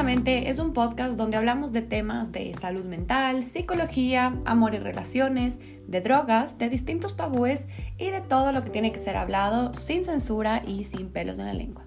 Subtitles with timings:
[0.00, 6.00] es un podcast donde hablamos de temas de salud mental, psicología, amor y relaciones, de
[6.00, 7.66] drogas, de distintos tabúes
[7.98, 11.44] y de todo lo que tiene que ser hablado sin censura y sin pelos en
[11.44, 11.84] la lengua.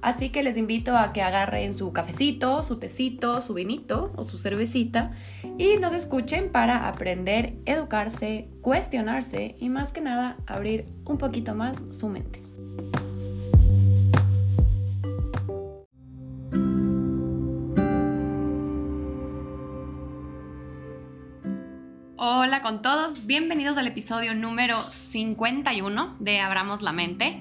[0.00, 4.38] Así que les invito a que agarren su cafecito, su tecito, su vinito o su
[4.38, 5.12] cervecita
[5.58, 11.82] y nos escuchen para aprender, educarse, cuestionarse y más que nada abrir un poquito más
[11.92, 12.40] su mente.
[22.42, 27.38] Hola con todos, bienvenidos al episodio número 51 de Abramos la Mente.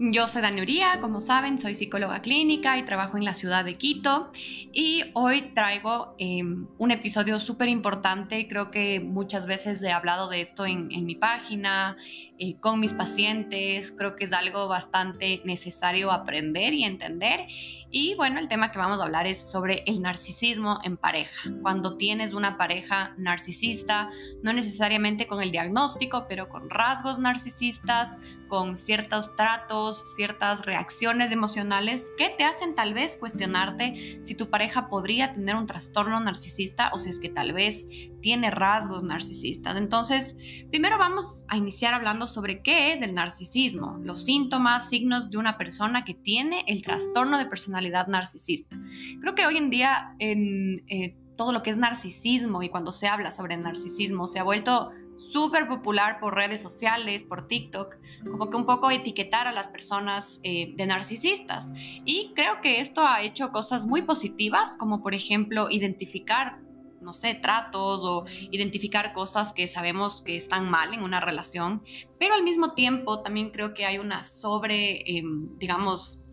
[0.00, 3.76] Yo soy Dani Uría, como saben, soy psicóloga clínica y trabajo en la ciudad de
[3.76, 4.30] Quito.
[4.72, 8.46] Y hoy traigo em, un episodio súper importante.
[8.46, 11.96] Creo que muchas veces he hablado de esto en, mi página,
[12.38, 13.90] eh, con mis pacientes.
[13.90, 17.48] Creo que es algo bastante necesario aprender y entender.
[17.90, 21.50] Y bueno, el tema que vamos a hablar es sobre el narcisismo en pareja.
[21.60, 24.10] Cuando tienes una pareja narcisista,
[24.44, 32.12] no necesariamente con el diagnóstico, pero con rasgos narcisistas, con ciertos tratos, ciertas reacciones emocionales
[32.16, 36.98] que te hacen tal vez cuestionarte si tu pareja podría tener un trastorno narcisista o
[36.98, 37.88] si es que tal vez
[38.20, 39.76] tiene rasgos narcisistas.
[39.76, 40.36] Entonces,
[40.70, 45.56] primero vamos a iniciar hablando sobre qué es el narcisismo, los síntomas, signos de una
[45.58, 48.78] persona que tiene el trastorno de personalidad narcisista.
[49.20, 50.84] Creo que hoy en día en...
[50.88, 54.90] Eh, todo lo que es narcisismo y cuando se habla sobre narcisismo se ha vuelto
[55.18, 60.40] súper popular por redes sociales, por TikTok, como que un poco etiquetar a las personas
[60.42, 61.72] eh, de narcisistas.
[62.04, 66.60] Y creo que esto ha hecho cosas muy positivas, como por ejemplo identificar
[67.00, 71.82] no sé, tratos o identificar cosas que sabemos que están mal en una relación,
[72.18, 76.24] pero al mismo tiempo también creo que hay una sobre, em, digamos,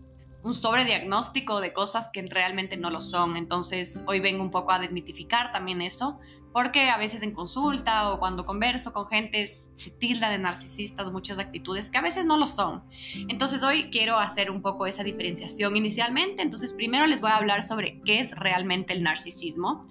[0.44, 3.36] un sobrediagnóstico de cosas que realmente no lo son.
[3.36, 6.20] Entonces hoy vengo un poco a desmitificar también eso,
[6.56, 11.38] porque a veces en consulta o cuando converso con gente se tilda de narcisistas muchas
[11.38, 12.86] actitudes que a veces no lo son.
[13.28, 16.42] Entonces hoy quiero hacer un poco esa diferenciación inicialmente.
[16.42, 19.86] Entonces primero les voy a hablar sobre qué es realmente el narcisismo,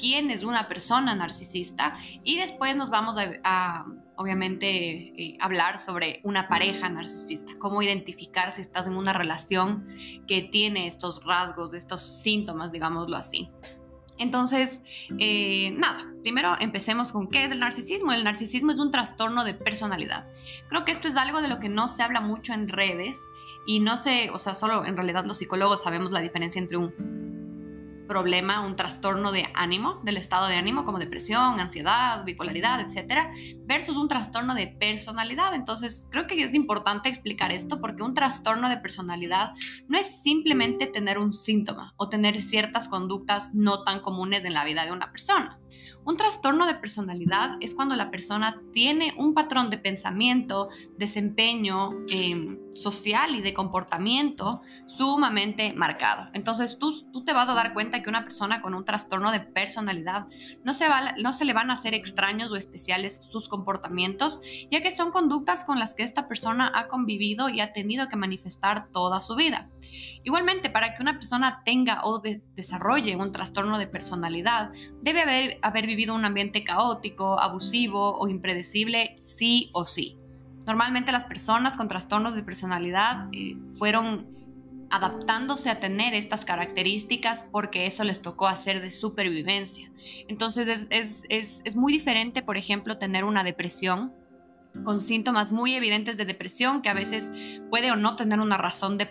[0.00, 6.48] quién es una persona narcisista y después nos vamos a, obviamente, eh, hablar sobre una
[6.48, 9.86] pareja narcisista, cómo identificar si estás en una relación
[10.26, 13.48] que tiene estos rasgos, estos síntomas, digámoslo así.
[14.20, 14.82] Entonces,
[15.18, 18.12] eh, nada, primero empecemos con qué es el narcisismo.
[18.12, 20.28] El narcisismo es un trastorno de personalidad.
[20.68, 23.30] Creo que esto es algo de lo que no se habla mucho en redes
[23.66, 27.29] y no sé, o sea, solo en realidad los psicólogos sabemos la diferencia entre un
[28.10, 33.30] problema, un trastorno de ánimo, del estado de ánimo, como depresión, ansiedad, bipolaridad, etcétera,
[33.66, 35.54] versus un trastorno de personalidad.
[35.54, 39.52] Entonces, creo que es importante explicar esto porque un trastorno de personalidad
[39.86, 44.64] no es simplemente tener un síntoma o tener ciertas conductas no tan comunes en la
[44.64, 45.60] vida de una persona.
[46.04, 52.58] Un trastorno de personalidad es cuando la persona tiene un patrón de pensamiento, desempeño em,
[52.74, 56.30] social y de comportamiento sumamente marcado.
[56.32, 59.40] Entonces tú, tú te vas a dar cuenta que una persona con un trastorno de
[59.40, 60.26] personalidad
[60.64, 64.40] no se, va, no se le van a hacer extraños o especiales sus comportamientos,
[64.70, 68.16] ya que son conductas con las que esta persona ha convivido y ha tenido que
[68.16, 69.68] manifestar toda su vida.
[70.22, 74.72] Igualmente, para que una persona tenga o desarrolle un trastorno de personalidad,
[75.02, 80.16] debe haber, haber vivido un ambiente caótico, abusivo o impredecible, sí o sí.
[80.66, 84.40] Normalmente las personas con trastornos de personalidad eh, fueron
[84.90, 89.90] adaptándose a tener estas características porque eso les tocó hacer de supervivencia.
[90.28, 94.12] Entonces es, muy diferente, por ejemplo, tener una depresión
[94.84, 97.30] con síntomas muy evidentes de depresión que a veces
[97.70, 99.06] puede o no tener una razón de,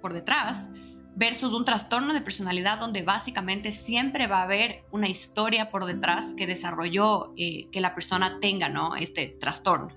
[0.00, 0.70] por detrás,
[1.18, 6.32] versus un trastorno de personalidad donde básicamente siempre va a haber una historia por detrás
[6.34, 8.94] que desarrolló eh, que la persona tenga ¿no?
[8.94, 9.88] este trastorno.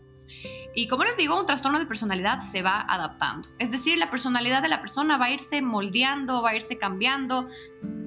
[0.74, 3.50] Y como les digo, un trastorno de personalidad se va adaptando.
[3.60, 7.48] Es decir, la personalidad de la persona va a irse moldeando, va a irse cambiando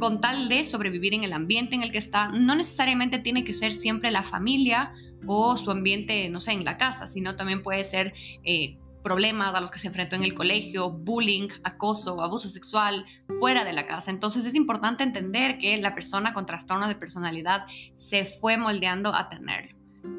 [0.01, 2.31] con tal de sobrevivir en el ambiente en el que está.
[2.31, 4.95] No necesariamente tiene que ser siempre la familia
[5.27, 8.15] o su ambiente, no sé, en la casa, sino también puede ser
[8.45, 13.05] eh, problemas a los que se enfrentó en el colegio, bullying, acoso, abuso sexual,
[13.39, 14.11] fuera de la casa.
[14.11, 19.29] Entonces es importante entender que la persona con trastorno de personalidad se fue moldeando a
[19.29, 19.77] tenerlo.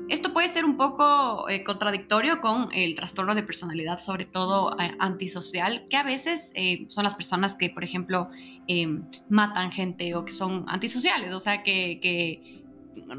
[0.07, 4.95] Esto puede ser un poco eh, contradictorio con el trastorno de personalidad, sobre todo eh,
[4.99, 8.29] antisocial, que a veces eh, son las personas que, por ejemplo,
[8.67, 12.63] em, matan gente o que son antisociales, o sea, que,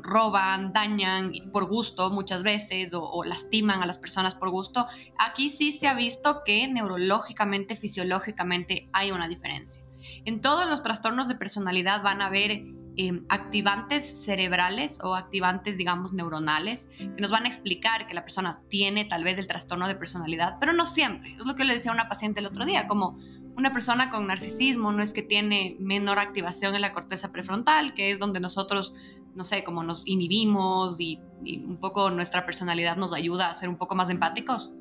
[0.02, 4.86] roban, dañan por gusto muchas veces o, lastiman a las personas por gusto.
[5.18, 9.82] Aquí sí se ha visto que neurológicamente, fisiológicamente hay una diferencia.
[10.24, 12.64] En todos los trastornos de personalidad van a haber
[12.98, 18.60] em, activantes cerebrales o activantes, digamos, neuronales, que nos van a explicar que la persona
[18.68, 21.34] tiene tal vez el trastorno de personalidad, pero no siempre.
[21.34, 23.16] Es lo que le decía a una paciente el otro día, como
[23.56, 28.10] una persona con narcisismo no es que tiene menor activación en la corteza prefrontal, que
[28.10, 28.94] es donde nosotros,
[29.36, 33.76] no sé, como nos inhibimos y, un poco nuestra personalidad nos ayuda a ser un
[33.76, 34.74] poco más empáticos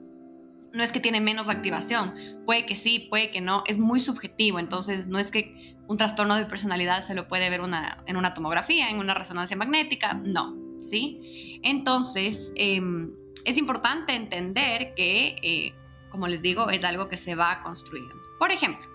[0.75, 2.13] no es que tiene menos activación,
[2.46, 6.36] puede que sí, puede que no, es muy subjetivo, entonces no es que un trastorno
[6.36, 10.54] de personalidad se lo puede ver una, en una tomografía, en una resonancia magnética, no,
[10.81, 11.62] ¿sí?
[11.63, 13.13] Entonces, em,
[13.46, 15.74] es importante entender que, eh,
[16.10, 18.16] como les digo, es algo que se va construyendo.
[18.38, 18.86] Por ejemplo,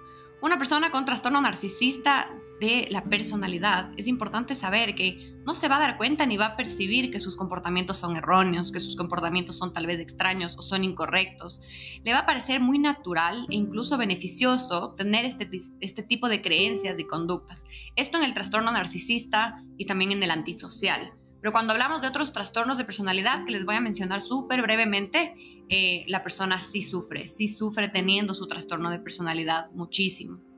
[0.43, 2.31] una persona con trastorno narcisista
[2.61, 6.47] de la personalidad, es importante saber que no se va a dar cuenta ni va
[6.47, 10.62] a percibir que sus comportamientos son erróneos, que sus comportamientos son tal vez extraños o
[10.62, 11.62] son incorrectos.
[12.05, 15.49] Le va a parecer muy natural e incluso beneficioso tener este,
[15.81, 17.65] este tipo de creencias y conductas.
[17.97, 21.15] Esto en el trastorno narcisista y también en el antisocial.
[21.41, 25.35] Pero cuando hablamos de otros trastornos de personalidad que les voy a mencionar súper brevemente,
[25.71, 30.50] eh, la persona sí sufre, sí sufre teniendo su trastorno de personalidad muchísimo.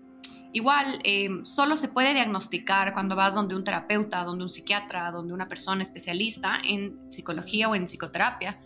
[0.54, 5.32] Igual, eh, solo se puede diagnosticar cuando vas donde un terapeuta, donde un psiquiatra, donde
[5.32, 8.60] una persona especialista en psicología o en psicoterapia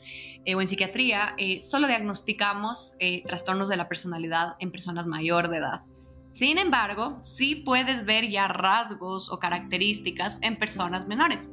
[0.45, 2.97] eh, o en psiquiatría, eh, solo diagnosticamos
[3.27, 5.83] trastornos de la personalidad en personas mayor de edad.
[6.33, 11.49] Sin embargo, sí puedes ver ya rasgos o características en personas menores.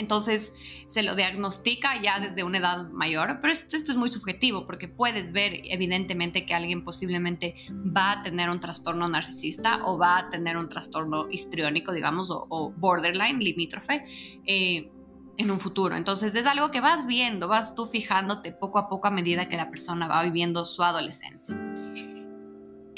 [0.00, 0.54] Entonces
[0.86, 5.30] se lo diagnostica ya desde una edad mayor, pero esto, es muy subjetivo porque puedes
[5.30, 10.56] ver evidentemente que alguien posiblemente va a tener un trastorno narcisista o va a tener
[10.56, 14.06] un trastorno histriónico, digamos, o, borderline, limítrofe.
[14.46, 14.90] Eh,
[15.36, 15.96] en un futuro.
[15.96, 19.56] Entonces es algo que vas viendo, vas tú fijándote poco a poco a medida que
[19.56, 21.56] la persona va viviendo su adolescencia.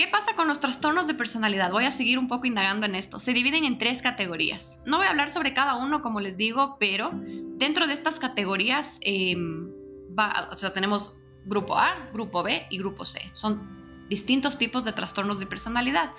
[0.02, 1.70] ¿Qué pasa con los trastornos de personalidad?
[1.70, 3.20] Voy a seguir un poco indagando en esto.
[3.20, 4.82] Se dividen en tres categorías.
[4.84, 8.98] No voy a hablar sobre cada uno, como les digo, pero dentro de estas categorías
[9.02, 9.70] em,
[10.50, 13.20] o sea, tenemos grupo A, grupo B y grupo C.
[13.32, 16.10] Son distintos tipos de trastornos de personalidad.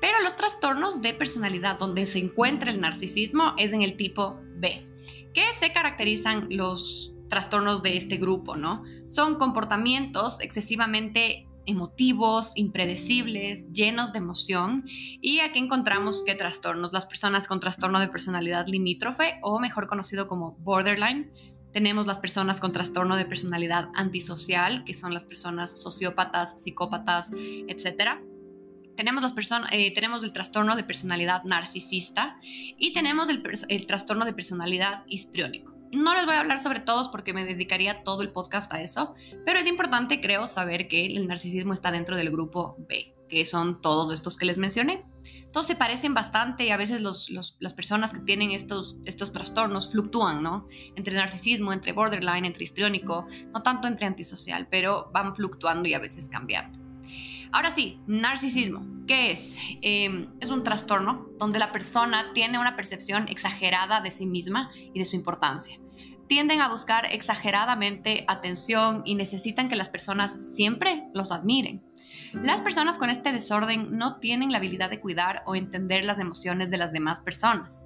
[0.00, 4.88] Pero los trastornos de personalidad donde se encuentra el narcisismo es en el tipo B.
[5.34, 8.84] ¿Qué se caracterizan los trastornos de este grupo, no?
[9.08, 14.84] Son comportamientos excesivamente emotivos, impredecibles, llenos de emoción.
[15.20, 16.92] Y aquí encontramos qué trastornos.
[16.92, 21.30] Las personas con trastorno de personalidad limítrofe o mejor conocido como borderline.
[21.72, 28.20] Tenemos las personas con trastorno de personalidad antisocial, que son las personas sociópatas, psicópatas, etc.
[28.96, 29.34] Tenemos, las
[29.72, 35.71] eh, tenemos el trastorno de personalidad narcisista y tenemos el, el trastorno de personalidad histriónico.
[35.92, 39.14] No les voy a hablar sobre todos porque me dedicaría todo el podcast a eso,
[39.44, 43.82] pero es importante, creo, saber que el narcisismo está dentro del grupo B, que son
[43.82, 45.04] todos estos que les mencioné.
[45.52, 50.42] Todos se parecen bastante y a veces las personas que tienen estos, estos trastornos fluctúan,
[50.42, 50.66] ¿no?
[50.96, 55.98] Entre narcisismo, entre borderline, entre histriónico, no tanto entre antisocial, pero van fluctuando y a
[55.98, 56.81] veces cambiando.
[57.52, 58.86] Ahora sí, narcisismo.
[59.06, 59.58] ¿Qué es?
[59.82, 64.98] Em, es un trastorno donde la persona tiene una percepción exagerada de sí misma y
[64.98, 65.78] de su importancia.
[66.28, 71.84] Tienden a buscar exageradamente atención y necesitan que las personas siempre los admiren.
[72.32, 76.70] Las personas con este desorden no tienen la habilidad de cuidar o entender las emociones
[76.70, 77.84] de las demás personas.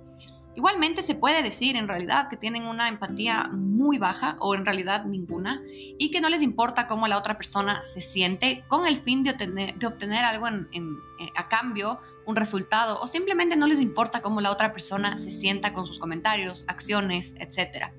[0.56, 5.04] Igualmente se puede decir en realidad que tienen una empatía muy baja o en realidad
[5.04, 5.62] ninguna
[5.98, 9.32] y que no les importa cómo la otra persona se siente con el fin de
[9.32, 10.80] obtener, algo eh,
[11.36, 15.74] a cambio, un resultado o simplemente no les importa cómo la otra persona se sienta
[15.74, 17.92] con sus comentarios, acciones, etc.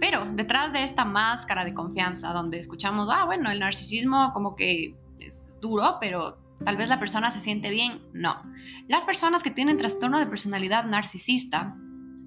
[0.00, 4.94] Pero detrás de esta máscara de confianza donde escuchamos, ah, bueno, el narcisismo como que
[5.20, 8.02] es duro, pero Tal vez la persona se siente bien.
[8.12, 8.42] No.
[8.88, 11.76] Las personas que tienen trastorno de personalidad narcisista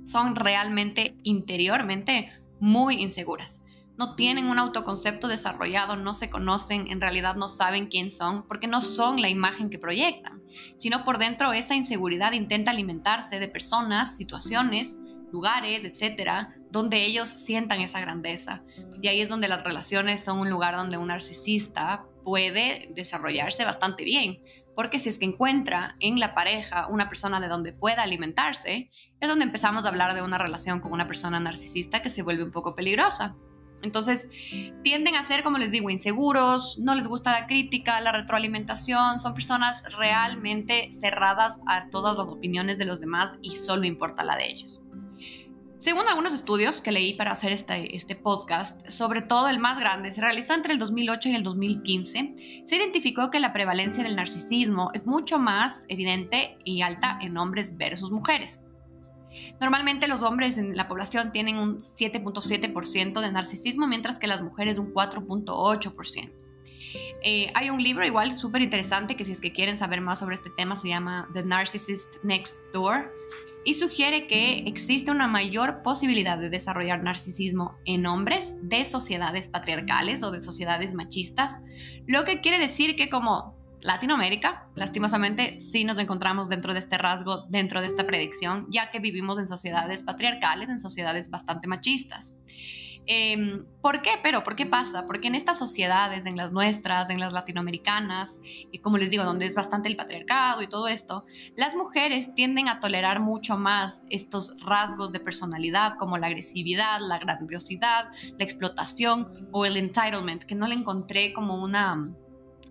[0.03, 3.61] son realmente interiormente muy inseguras.
[3.97, 8.67] No tienen un autoconcepto desarrollado, no se conocen, en realidad no saben quién son, porque
[8.67, 10.41] no son la imagen que proyectan,
[10.77, 15.01] sino por dentro esa inseguridad intenta alimentarse de personas, situaciones,
[15.33, 18.63] lugares, etcétera, donde ellos sientan esa grandeza.
[19.01, 24.03] Y ahí es donde las relaciones son un lugar donde un narcisista puede desarrollarse bastante
[24.03, 24.41] bien,
[24.75, 29.29] porque si es que encuentra en la pareja una persona de donde pueda alimentarse, es
[29.29, 32.51] donde empezamos a hablar de una relación con una persona narcisista que se vuelve un
[32.51, 33.35] poco peligrosa.
[33.81, 34.29] Entonces,
[34.83, 39.33] tienden a ser, como les digo, inseguros, no les gusta la crítica, la retroalimentación, son
[39.33, 44.47] personas realmente cerradas a todas las opiniones de los demás y solo importa la de
[44.47, 44.81] ellos.
[45.79, 50.11] Según algunos estudios que leí para hacer este, este podcast, sobre todo el más grande,
[50.11, 54.91] se realizó entre el 2008 y el 2015, se identificó que la prevalencia del narcisismo
[54.93, 58.59] es mucho más evidente y alta en hombres versus mujeres.
[59.61, 64.79] Normalmente los hombres en la población tienen un 7.7% de narcisismo, mientras que las mujeres
[64.79, 66.48] un 4.8%.
[67.21, 70.35] Eh, hay un libro igual súper interesante que si es que quieren saber más sobre
[70.35, 73.13] este tema se llama The Narcissist Next Door
[73.65, 80.23] y sugiere que existe una mayor posibilidad de desarrollar narcisismo en hombres de sociedades patriarcales
[80.23, 81.59] o de sociedades machistas,
[82.07, 87.45] lo que quiere decir que como Latinoamérica, lastimosamente, sí nos encontramos dentro de este rasgo,
[87.49, 92.33] dentro de esta predicción, ya que vivimos en sociedades patriarcales, en sociedades bastante machistas.
[93.11, 94.11] Em, ¿Por qué?
[94.21, 95.07] Pero, ¿por qué pasa?
[95.07, 99.47] Porque en estas sociedades, en las nuestras, en las latinoamericanas, y como les digo, donde
[99.47, 101.25] es bastante el patriarcado y todo esto,
[101.55, 107.17] las mujeres tienden a tolerar mucho más estos rasgos de personalidad como la agresividad, la
[107.17, 112.13] grandiosidad, la explotación o el entitlement, que no le encontré como una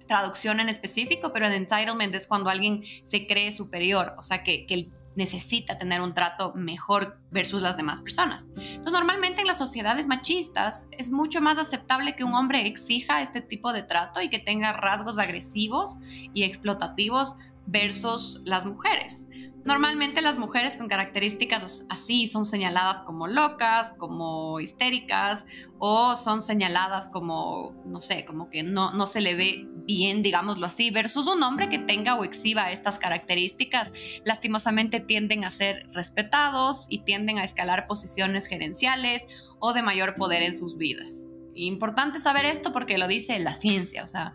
[0.07, 4.67] traducción en específico, pero el entitlement es cuando alguien se cree superior, o sea, que,
[4.67, 4.89] que
[5.19, 8.47] necesita tener un trato mejor versus las demás personas.
[8.57, 13.41] Entonces, normalmente en las sociedades machistas es mucho más aceptable que un hombre exija este
[13.41, 15.99] tipo de trato y que tenga rasgos agresivos
[16.33, 17.35] y explotativos
[17.67, 19.27] versus las mujeres.
[19.69, 25.45] Normalmente las mujeres con características así son señaladas como locas, como histéricas
[25.79, 30.65] o son señaladas como, no sé, como que no, no se le ve bien, digámoslo
[30.65, 33.93] así, versus un hombre que tenga o exhiba estas características,
[34.25, 39.27] lastimosamente tienden a ser respetados y tienden a escalar posiciones gerenciales
[39.59, 41.27] o de mayor poder en sus vidas.
[41.55, 44.35] Importante saber esto porque lo dice la ciencia, o sea,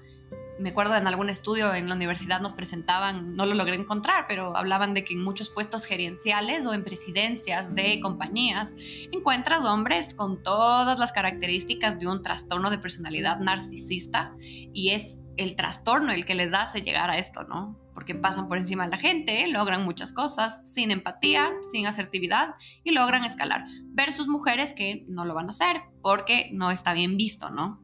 [0.59, 4.55] me acuerdo en algún estudio en la universidad nos presentaban, no lo logré encontrar, pero
[4.55, 8.75] hablaban de que en muchos puestos gerenciales o en presidencias de compañías
[9.11, 15.55] encuentras hombres con todas las características de un trastorno de personalidad narcisista y es el
[15.55, 17.79] trastorno el que les hace llegar a esto, ¿no?
[17.93, 22.91] Porque pasan por encima de la gente, logran muchas cosas sin empatía, sin asertividad y
[22.91, 27.49] logran escalar, versus mujeres que no lo van a hacer porque no está bien visto,
[27.49, 27.82] ¿no?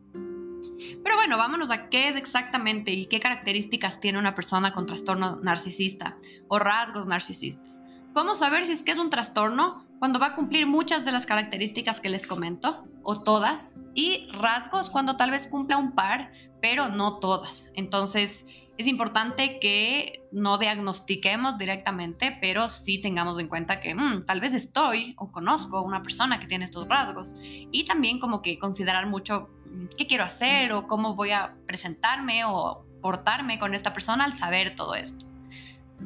[1.04, 5.40] Pero bueno, vámonos a qué es exactamente y qué características tiene una persona con trastorno
[5.42, 7.82] narcisista o rasgos narcisistas.
[8.14, 9.86] ¿Cómo saber si es que es un trastorno?
[10.00, 14.90] Cuando va a cumplir muchas de las características que les comento, o todas, y rasgos
[14.90, 17.72] cuando tal vez cumpla un par, pero no todas.
[17.76, 18.46] Entonces,
[18.80, 24.54] es importante que no diagnostiquemos directamente, pero sí tengamos en cuenta que mm, tal vez
[24.54, 27.36] estoy o conozco a una persona que tiene estos rasgos.
[27.44, 29.50] Y también como que considerar mucho
[29.98, 34.76] qué quiero hacer o cómo voy a presentarme o portarme con esta persona al saber
[34.76, 35.26] todo esto.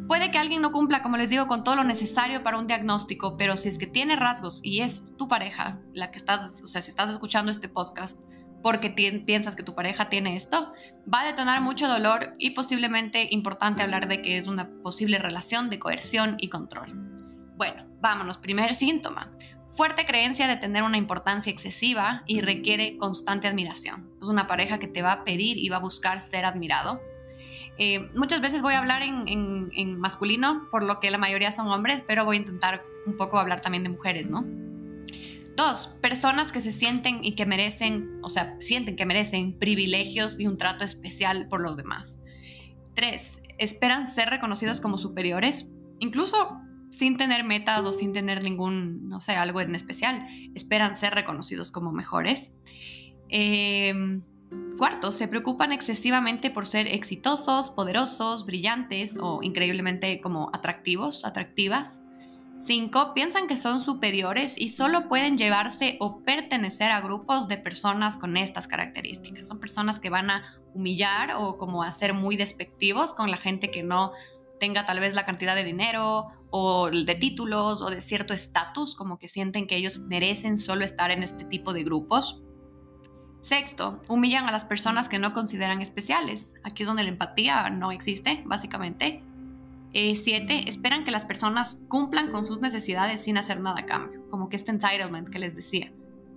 [0.08, 3.38] Puede que alguien no cumpla, como les digo, con todo lo necesario para un diagnóstico,
[3.38, 6.82] pero si es que tiene rasgos y es tu pareja, la que estás, o sea,
[6.82, 8.20] si estás escuchando este podcast
[8.64, 10.74] porque piensas que tu pareja tiene esto,
[11.14, 15.70] va a detonar mucho dolor y posiblemente importante hablar de que es una posible relación
[15.70, 16.94] de coerción y control.
[17.58, 19.32] Bueno, vámonos, primer síntoma
[19.76, 24.10] fuerte creencia de tener una importancia excesiva y requiere constante admiración.
[24.22, 27.02] Es una pareja que te va a pedir y va a buscar ser admirado.
[27.80, 32.04] Eh, muchas veces voy a hablar en, masculino, por lo que la mayoría son hombres,
[32.08, 34.46] pero voy a intentar un poco hablar también de mujeres, ¿no?
[35.56, 40.48] Dos, personas que se sienten y que merecen, o sea, sienten que merecen privilegios y
[40.48, 42.20] un trato especial por los demás.
[42.96, 46.60] Tres, esperan ser reconocidos como superiores, incluso
[46.94, 50.24] sin tener metas o sin tener ningún, no sé, algo en especial,
[50.54, 52.56] esperan ser reconocidos como mejores.
[53.30, 54.22] Em,
[54.78, 62.00] cuarto, se preocupan excesivamente por ser exitosos, poderosos, brillantes o increíblemente como atractivos, atractivas.
[62.60, 68.18] Cinco, piensan que son superiores y solo pueden llevarse o pertenecer a grupos de personas
[68.18, 69.48] con estas características.
[69.48, 70.44] Son personas que van a
[70.76, 74.12] humillar o como a ser muy despectivos con la gente que no
[74.60, 79.18] tenga tal vez la cantidad de dinero o de títulos o de cierto estatus, como
[79.18, 82.44] que sienten que ellos merecen solo estar en este tipo de grupos.
[83.42, 86.54] Sexto, humillan a las personas que no consideran especiales.
[86.64, 89.24] Aquí es donde la empatía no existe, básicamente.
[89.94, 94.24] Eh, siete, esperan que las personas cumplan con sus necesidades sin hacer nada a cambio,
[94.30, 95.92] como que este entitlement que les decía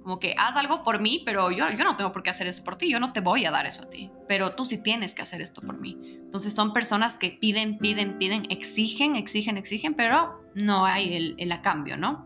[0.07, 2.63] como que haz algo por mí, pero yo, yo no tengo por qué hacer eso
[2.63, 5.17] por ti, yo no te voy a dar eso a ti, pero tú sí tienes
[5.17, 5.99] que hacer esto por mí.
[6.01, 11.61] Entonces son personas que piden, piden, piden, exigen, exigen, exigen, pero no hay el, el
[11.61, 12.25] cambio, ¿no?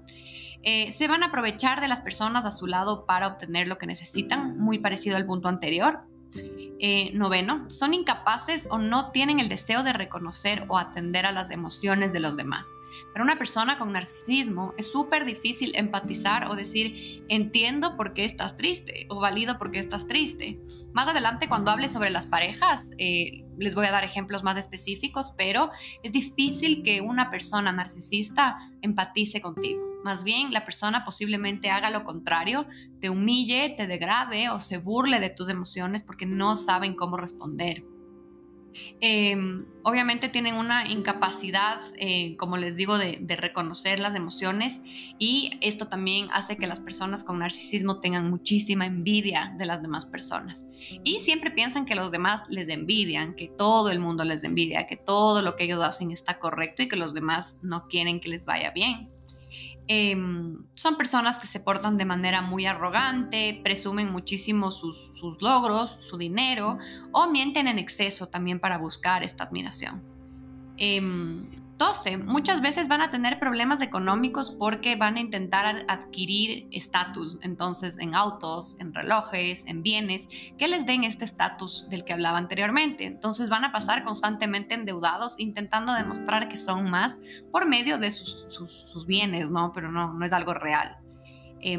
[0.63, 3.87] Eh, se van a aprovechar de las personas a su lado para obtener lo que
[3.87, 6.01] necesitan, muy parecido al punto anterior.
[6.35, 11.49] Eh, noveno, son incapaces o no tienen el deseo de reconocer o atender a las
[11.49, 12.75] emociones de los demás.
[13.13, 18.57] Para una persona con narcisismo es súper difícil empatizar o decir entiendo por qué estás
[18.57, 20.61] triste o valido por qué estás triste.
[20.93, 25.35] Más adelante cuando hable sobre las parejas eh, les voy a dar ejemplos más específicos,
[25.37, 25.71] pero
[26.03, 29.81] es difícil que una persona narcisista empatice contigo.
[30.03, 32.67] Más bien, la persona posiblemente haga lo contrario,
[33.01, 37.85] te humille, te degrade o se burle de tus emociones porque no saben cómo responder.
[39.01, 44.83] Em, obviamente tienen una incapacidad, eh, como les digo, de, de, reconocer las emociones
[45.19, 50.05] y esto también hace que las personas con narcisismo tengan muchísima envidia de las demás
[50.05, 50.67] personas.
[51.05, 54.97] Y siempre piensan que los demás les envidian, que todo el mundo les envidia, que
[54.97, 58.47] todo lo que ellos hacen está correcto y que los demás no quieren que les
[58.47, 59.11] vaya bien.
[59.93, 65.91] Em, son personas que se portan de manera muy arrogante, presumen muchísimo sus, sus logros,
[65.91, 66.79] su dinero
[67.11, 70.01] o mienten en exceso también para buscar esta admiración.
[70.77, 72.19] Em, 12.
[72.19, 78.15] Muchas veces van a tener problemas económicos porque van a intentar adquirir estatus, entonces en
[78.15, 83.07] autos, en relojes, en bienes, que les den este estatus del que hablaba anteriormente.
[83.07, 87.19] Entonces van a pasar constantemente endeudados intentando demostrar que son más
[87.51, 89.73] por medio de sus, bienes, ¿no?
[89.73, 90.99] Pero no, no es algo real.
[91.63, 91.79] Eh,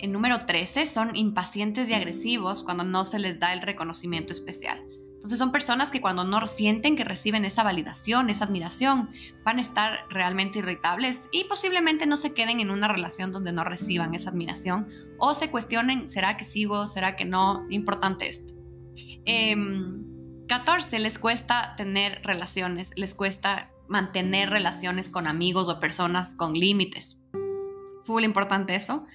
[0.00, 4.82] en número 13 son impacientes y agresivos cuando no se les da el reconocimiento especial.
[5.24, 9.08] Entonces son personas que cuando no sienten que reciben esa validación, esa admiración,
[9.42, 13.64] van a estar realmente irritables y posiblemente no se queden en una relación donde no
[13.64, 14.86] reciban esa admiración
[15.18, 16.86] o se cuestionen, ¿será que sigo?
[16.86, 17.64] ¿Será que no?
[17.70, 18.52] Importante esto.
[20.46, 20.96] 14.
[20.96, 27.18] Em, les cuesta tener relaciones, les cuesta mantener relaciones con amigos o personas con límites.
[28.04, 29.06] Full importante eso.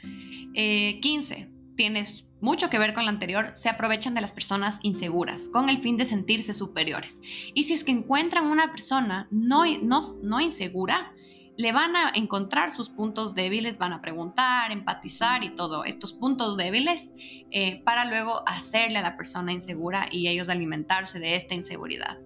[0.55, 1.58] 15.
[1.79, 5.77] Tienes mucho que ver con lo anterior, se aprovechan de las personas inseguras con el
[5.77, 7.21] fin de sentirse superiores.
[7.53, 11.13] Y si es que encuentran una persona no, no, no insegura,
[11.55, 16.57] le van a encontrar sus puntos débiles, van a preguntar, empatizar y todo estos puntos
[16.57, 17.13] débiles
[17.49, 22.19] eh, para luego hacerle a la persona insegura y ellos alimentarse de esta inseguridad.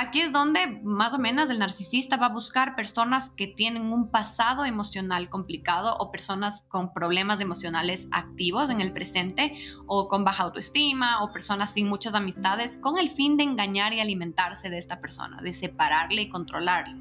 [0.00, 4.12] Aquí es donde más o menos el narcisista va a buscar personas que tienen un
[4.12, 9.54] pasado emocional complicado o personas con problemas emocionales activos en el presente
[9.88, 13.98] o con baja autoestima o personas sin muchas amistades con el fin de engañar y
[13.98, 16.94] alimentarse de esta persona, de separarle y controlarle.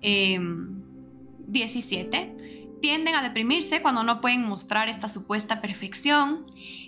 [0.00, 2.36] 17 em,
[2.80, 6.44] tienden a deprimirse cuando no pueden mostrar esta supuesta perfección.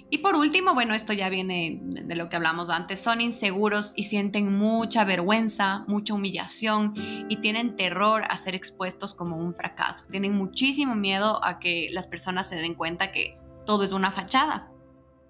[0.09, 4.05] Y por último, bueno, esto ya viene de lo que hablamos antes, son inseguros y
[4.05, 6.95] sienten mucha vergüenza, mucha humillación
[7.29, 10.05] y tienen terror a ser expuestos como un fracaso.
[10.09, 14.71] Tienen muchísimo miedo a que las personas se den cuenta que todo es una fachada.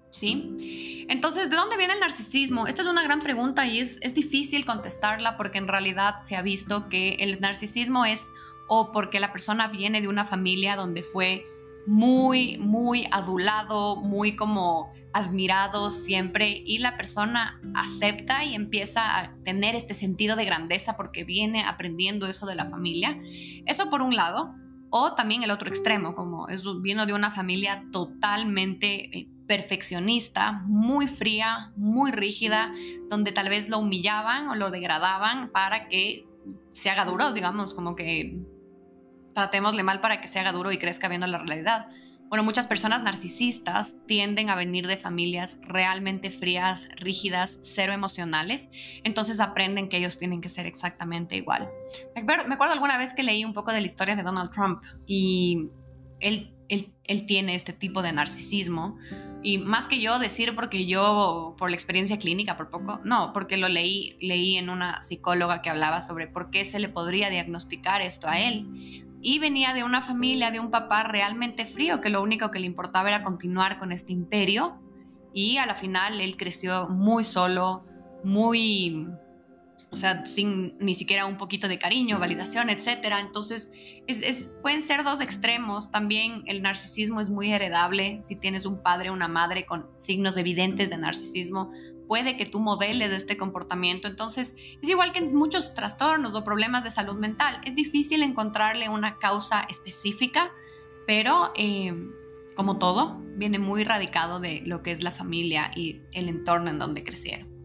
[0.09, 1.05] ¿Sí?
[1.09, 2.65] Entonces, ¿de dónde viene el narcisismo?
[2.65, 6.41] Esta es una gran pregunta y es, es difícil contestarla porque en realidad se ha
[6.41, 8.31] visto que el narcisismo es
[8.69, 11.45] o porque la persona viene de una familia donde fue
[11.87, 19.73] muy, muy adulado, muy como admirado siempre y la persona acepta y empieza a tener
[19.73, 23.17] este sentido de grandeza porque viene aprendiendo eso de la familia.
[23.65, 24.53] Eso por un lado.
[24.89, 31.07] O también el otro extremo, como es, vino de una familia totalmente eh, perfeccionista, muy
[31.07, 32.73] fría, muy rígida,
[33.09, 36.25] donde tal vez lo humillaban o lo degradaban para que
[36.69, 38.39] se haga duro, digamos, como que
[39.37, 41.89] tratémosle mal para que se haga duro y crezca viendo la realidad.
[42.27, 48.71] Bueno, muchas personas narcisistas tienden a venir de familias realmente frías, rígidas, cero emocionales,
[49.03, 51.69] entonces aprenden que ellos tienen que ser exactamente igual.
[52.15, 55.69] Me acuerdo, alguna vez que leí un poco de la historia de Donald Trump y
[56.19, 58.97] él, él, él tiene este tipo de narcisismo
[59.43, 63.55] y más que yo decir porque yo por la experiencia clínica por poco, no, porque
[63.55, 68.01] lo leí, leí en una psicóloga que hablaba sobre por qué se le podría diagnosticar
[68.01, 72.23] esto a él y venía de una familia, de un papá realmente frío, que lo
[72.23, 74.79] único que le importaba era continuar con este imperio
[75.33, 77.85] y a la final él creció muy solo,
[78.23, 79.05] muy,
[79.91, 83.15] o sea, sin ni siquiera un poquito de cariño, validación, etc.
[83.19, 83.73] Entonces,
[84.07, 85.91] es, pueden ser dos extremos.
[85.91, 88.23] También el narcisismo es muy heredable.
[88.23, 91.69] Si tienes un padre o una madre con signos evidentes de narcisismo,
[92.07, 94.07] puede que tú modeles este comportamiento.
[94.07, 97.59] Entonces, es igual que en muchos trastornos o problemas de salud mental.
[97.65, 100.51] Es difícil encontrarle una causa específica,
[101.05, 101.93] pero eh,
[102.55, 106.79] como todo, viene muy radicado de lo que es la familia y el entorno en
[106.79, 107.57] donde crecieron.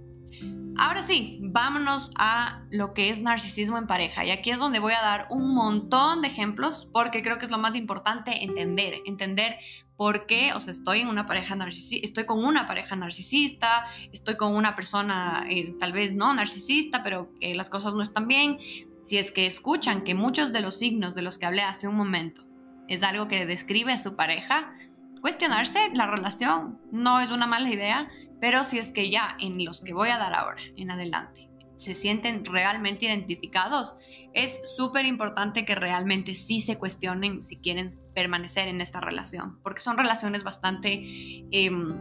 [0.77, 4.25] Ahora sí, vámonos a lo que es narcisismo en pareja.
[4.25, 7.51] Y aquí es donde voy a dar un montón de ejemplos porque creo que es
[7.51, 9.59] lo más importante entender, entender
[10.03, 14.37] por qué, o sea, estoy en una pareja narcisista, estoy con una pareja narcisista, estoy
[14.37, 18.59] con una persona eh, tal vez no narcisista, pero que las cosas no están bien.
[19.05, 21.95] Si es que escuchan que muchos de los signos de los que hablé hace un
[21.95, 22.45] momento
[22.89, 24.75] es algo que describe a su pareja,
[25.21, 28.11] cuestionarse la relación no es una mala idea,
[28.41, 31.49] pero si es que ya en los que voy a dar ahora, en adelante,
[31.83, 33.95] se sienten realmente identificados,
[34.33, 39.81] es súper importante que realmente sí se cuestionen si quieren permanecer en esta relación, porque
[39.81, 41.03] son relaciones bastante,
[41.51, 41.99] em,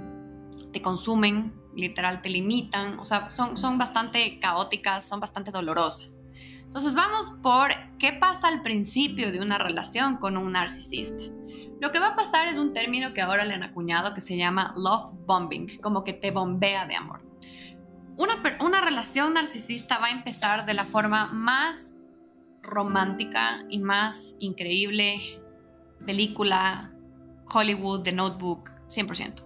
[0.72, 6.22] te consumen, literal, te limitan, o sea, son, son bastante caóticas, son bastante dolorosas.
[6.72, 11.26] Entonces vamos por qué pasa al principio de una relación con un narcisista.
[11.82, 14.38] Lo que va a pasar es un término que ahora le han acuñado que se
[14.38, 17.31] llama love bombing, como que te bombea de amor.
[18.18, 21.94] Una, una relación narcisista va a empezar de la forma más
[22.62, 25.20] romántica y más increíble,
[26.06, 26.92] película,
[27.52, 29.44] Hollywood, The Notebook, 100%.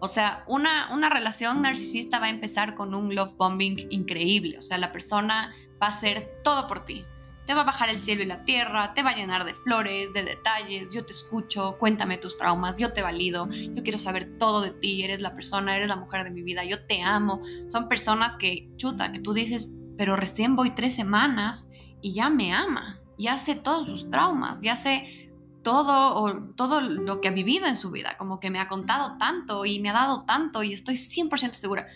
[0.00, 4.58] O sea, una, una relación narcisista va a empezar con un love bombing increíble.
[4.58, 5.52] O sea, la persona
[5.82, 7.04] va a hacer todo por ti
[7.48, 10.12] te va a bajar el cielo y la tierra, te va a llenar de flores,
[10.12, 14.60] de detalles, yo te escucho, cuéntame tus traumas, yo te valido, yo quiero saber todo
[14.60, 17.40] de ti, eres la persona, eres la mujer de mi vida, yo te amo.
[17.68, 21.70] Son personas que, chuta, que tú dices, pero recién voy tres semanas
[22.02, 25.32] y ya me ama, ya sé todos sus traumas, ya sé
[25.62, 29.16] todo, o, todo lo que ha vivido en su vida, como que me ha contado
[29.16, 31.86] tanto y me ha dado tanto y estoy 100% segura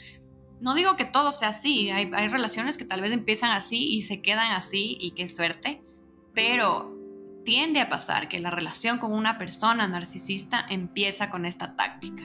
[0.63, 4.23] no digo que todo sea así, hay, relaciones que tal vez empiezan así y se
[4.23, 5.83] quedan así y qué suerte,
[6.35, 6.97] pero
[7.45, 12.23] tiende a pasar que la relación con una persona narcisista empieza con esta táctica.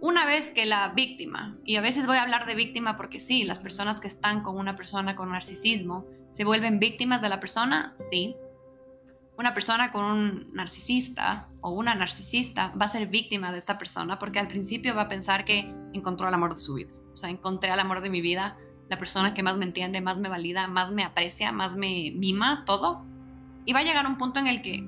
[0.00, 3.44] Una vez que la víctima, y a veces voy a hablar de víctima porque sí,
[3.44, 7.94] las personas que están con una persona con narcisismo se vuelven víctimas de la persona,
[8.10, 8.34] sí.
[9.38, 14.18] Una persona con un narcisista o una narcisista va a ser víctima de esta persona
[14.18, 17.30] porque al principio va a pensar que encontró el amor de su vida o sea,
[17.30, 18.56] encontré al amor de mi vida,
[18.88, 22.64] la persona que más me entiende, más me valida, más me aprecia, más me mima,
[22.66, 23.04] todo.
[23.64, 24.84] Y va a llegar un punto en el que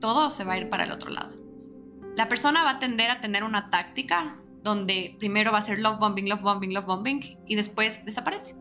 [0.00, 1.34] todo se va a ir para el otro lado.
[2.16, 5.98] La persona va a tender a tener una táctica donde primero va a ser love
[5.98, 8.54] bombing, love bombing, love bombing y después desaparece.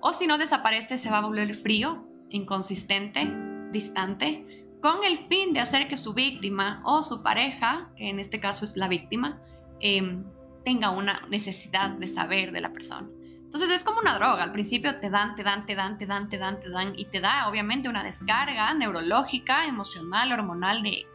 [0.00, 3.32] O si no desaparece, se va a volver frío, inconsistente,
[3.70, 8.40] distante, con el fin de hacer que su víctima o su pareja, que en este
[8.40, 9.40] caso es la víctima,
[9.78, 10.20] eh,
[10.64, 13.08] tenga una necesidad de saber de la persona.
[13.52, 16.28] Entonces es como una droga, al principio te dan, te dan, te dan, te dan,
[16.28, 21.06] te dan, te dan y te da obviamente una descarga neurológica, emocional, hormonal de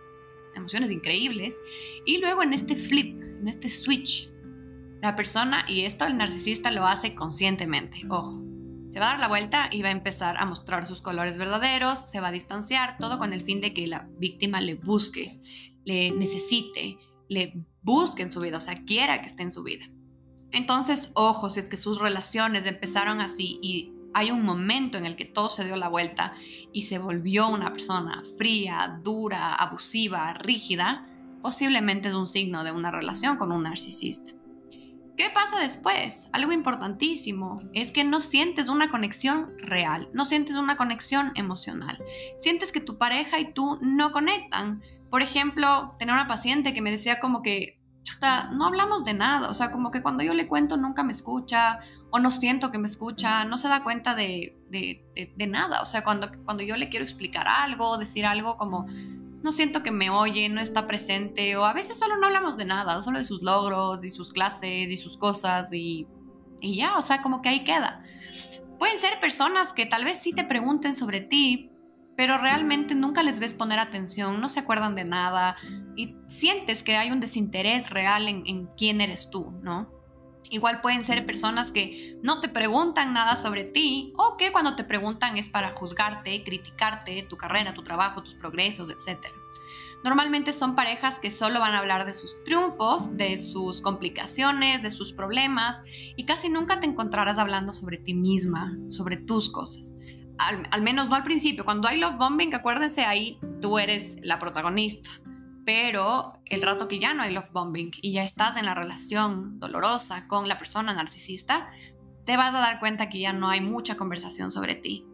[0.53, 1.59] emociones increíbles
[2.05, 4.29] y luego en este flip, en este switch,
[5.01, 8.43] la persona, y esto el narcisista lo hace conscientemente, ojo,
[8.89, 11.99] se va a dar la vuelta y va a empezar a mostrar sus colores verdaderos,
[11.99, 15.39] se va a distanciar, todo con el fin de que la víctima le busque,
[15.85, 16.97] le necesite,
[17.29, 19.85] le busque en su vida, o sea, quiera que esté en su vida.
[20.51, 25.15] Entonces, ojo, si es que sus relaciones empezaron así y hay un momento en el
[25.15, 26.33] que todo se dio la vuelta
[26.73, 31.07] y se volvió una persona fría, dura, abusiva, rígida,
[31.41, 34.33] posiblemente es un signo de una relación con un narcisista.
[35.15, 36.29] ¿Qué pasa después?
[36.33, 41.97] Algo importantísimo es que no sientes una conexión real, no sientes una conexión emocional.
[42.37, 44.83] Sientes que tu pareja y tú no conectan.
[45.09, 47.76] Por ejemplo, tener una paciente que me decía como que,
[48.51, 51.79] no hablamos de nada, o sea, como que cuando yo le cuento nunca me escucha
[52.09, 56.03] o no siento que me escucha, no se da cuenta de, de, nada, o sea,
[56.03, 58.87] cuando, cuando yo le quiero explicar algo, decir algo como,
[59.43, 62.65] no siento que me oye, no está presente, o a veces solo no hablamos de
[62.65, 66.07] nada, solo de sus logros y sus clases y sus cosas y,
[66.61, 68.03] y ya, o sea, como que ahí queda.
[68.79, 71.71] Pueden ser personas que tal vez sí te pregunten sobre ti,
[72.17, 75.55] pero realmente nunca les ves poner atención, no se acuerdan de nada
[75.95, 79.93] y sientes que hay un desinterés real en, quién eres tú, ¿no?
[80.49, 84.83] Igual pueden ser personas que no te preguntan nada sobre ti o que cuando te
[84.83, 89.27] preguntan es para juzgarte, criticarte, tu carrera, tu trabajo, tus progresos, etc.
[90.03, 94.89] Normalmente son parejas que solo van a hablar de sus triunfos, de sus complicaciones, de
[94.89, 95.83] sus problemas
[96.15, 99.97] y casi nunca te encontrarás hablando sobre ti misma, sobre tus cosas
[100.37, 105.09] al, menos no al principio, cuando hay love bombing, acuérdense ahí, tú eres la protagonista.
[105.65, 109.59] Pero el rato que ya no hay love bombing y ya estás en la relación
[109.59, 111.69] dolorosa con la persona narcisista,
[112.25, 115.05] te vas a dar cuenta que ya no hay mucha conversación sobre ti.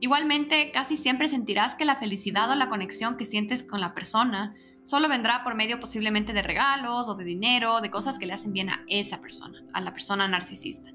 [0.00, 4.54] Igualmente, casi siempre sentirás que la felicidad o la conexión que sientes con la persona
[4.84, 8.52] solo vendrá por medio posiblemente de regalos o de dinero, de cosas que le hacen
[8.52, 10.90] bien a esa persona, a la persona narcisista.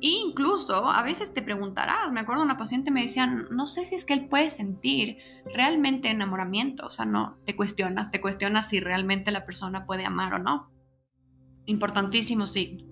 [0.00, 4.04] Incluso a veces te preguntarás, me acuerdo una paciente me decía, no sé si es
[4.04, 5.18] que él puede sentir
[5.54, 10.34] realmente enamoramiento, o sea, no, te cuestionas, te cuestionas si realmente la persona puede amar
[10.34, 10.72] o no.
[11.66, 12.86] Importantísimo sí.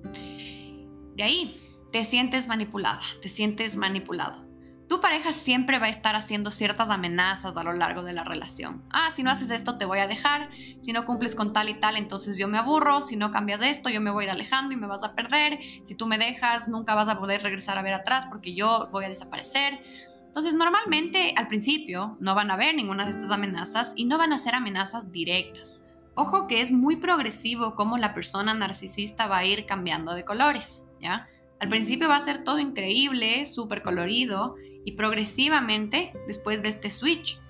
[1.17, 1.61] De ahí,
[1.93, 4.48] te sientes manipulada, te sientes manipulado.
[4.89, 8.83] Tu pareja siempre va a estar haciendo ciertas amenazas a lo largo de la relación.
[8.91, 10.49] Ah, si no haces esto te voy a dejar,
[10.81, 13.91] si no cumples con tal y tal entonces yo me aburro, si no cambias esto
[13.91, 16.69] yo me voy a ir alejando y me vas a perder, si tú me dejas
[16.69, 19.79] nunca vas a poder regresar a ver atrás porque yo voy a desaparecer.
[20.27, 24.33] Entonces normalmente al principio no van a haber ninguna de estas amenazas y no van
[24.33, 25.83] a ser amenazas directas.
[26.15, 30.87] Ojo que es muy progresivo cómo la persona narcisista va a ir cambiando de colores,
[30.99, 31.29] ¿ya?
[31.61, 37.41] Al principio va a ser todo increíble, súper colorido y progresivamente después de este switch.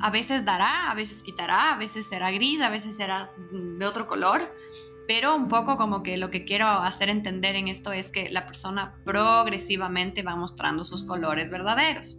[0.00, 4.06] A veces dará, a veces quitará, a veces será gris, a veces será de otro
[4.06, 4.40] color,
[5.08, 8.46] pero un poco como que lo que quiero hacer entender en esto es que la
[8.46, 12.18] persona progresivamente va mostrando sus colores verdaderos.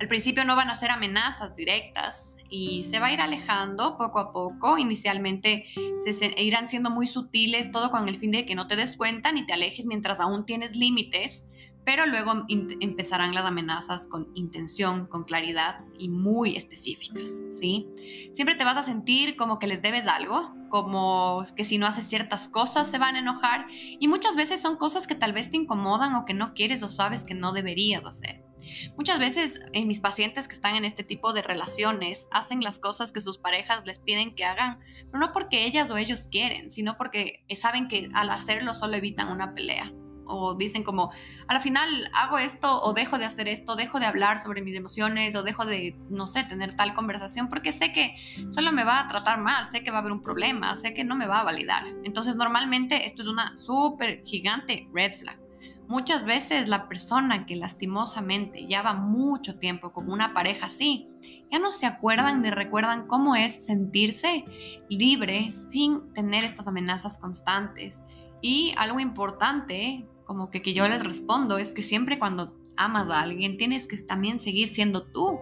[0.00, 4.20] Al principio no van a ser amenazas directas y se va a ir alejando poco
[4.20, 4.78] a poco.
[4.78, 5.64] Inicialmente
[5.98, 9.32] se irán siendo muy sutiles, todo con el fin de que no te des cuenta
[9.32, 11.48] ni te alejes mientras aún tienes límites,
[11.84, 17.88] pero luego empezarán las amenazas con intención, con claridad y muy específicas, ¿sí?
[18.32, 22.06] Siempre te vas a sentir como que les debes algo, como que si no haces
[22.06, 25.56] ciertas cosas se van a enojar y muchas veces son cosas que tal vez te
[25.56, 28.47] incomodan o que no quieres o sabes que no deberías hacer.
[28.96, 33.12] Muchas veces en mis pacientes que están en este tipo de relaciones hacen las cosas
[33.12, 34.78] que sus parejas les piden que hagan,
[35.10, 39.28] pero no porque ellas o ellos quieren, sino porque saben que al hacerlo solo evitan
[39.28, 39.92] una pelea.
[40.30, 41.10] O dicen como,
[41.46, 44.76] a la final hago esto o dejo de hacer esto, dejo de hablar sobre mis
[44.76, 48.14] emociones o dejo de, no sé, tener tal conversación porque sé que
[48.50, 51.02] solo me va a tratar mal, sé que va a haber un problema, sé que
[51.02, 51.86] no me va a validar.
[52.04, 55.47] Entonces normalmente esto es una súper gigante red flag.
[55.88, 61.08] Muchas veces la persona que lastimosamente lleva mucho tiempo con una pareja así,
[61.50, 64.44] ya no se acuerdan ni recuerdan cómo es sentirse
[64.90, 68.02] libre sin tener estas amenazas constantes.
[68.42, 73.22] Y algo importante, como que, que yo les respondo, es que siempre cuando amas a
[73.22, 75.40] alguien tienes que también seguir siendo tú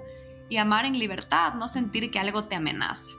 [0.48, 3.10] y amar en libertad, no sentir que algo te amenaza.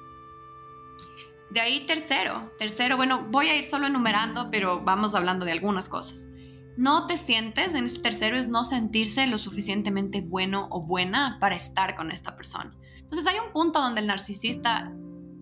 [1.50, 5.90] De ahí tercero, tercero, bueno, voy a ir solo enumerando, pero vamos hablando de algunas
[5.90, 6.30] cosas
[6.78, 11.56] no te sientes, en este tercero es no sentirse lo suficientemente bueno o buena para
[11.56, 12.76] estar con esta persona.
[13.00, 14.94] Entonces hay un punto donde el narcisista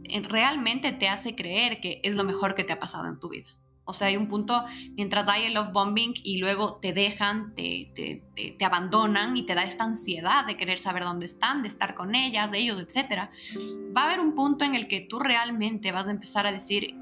[0.04, 3.30] eh, realmente te hace creer que es lo mejor que te ha pasado en tu
[3.30, 3.50] vida.
[3.88, 4.64] O sea, hay un punto
[4.96, 9.64] mientras hay el love bombing y luego te dejan, te, te, abandonan y te da
[9.64, 13.30] esta ansiedad de querer saber dónde están, de estar con ellas, de ellos, etc.
[13.96, 16.96] Va a haber un punto en el que tú realmente vas a empezar a decir,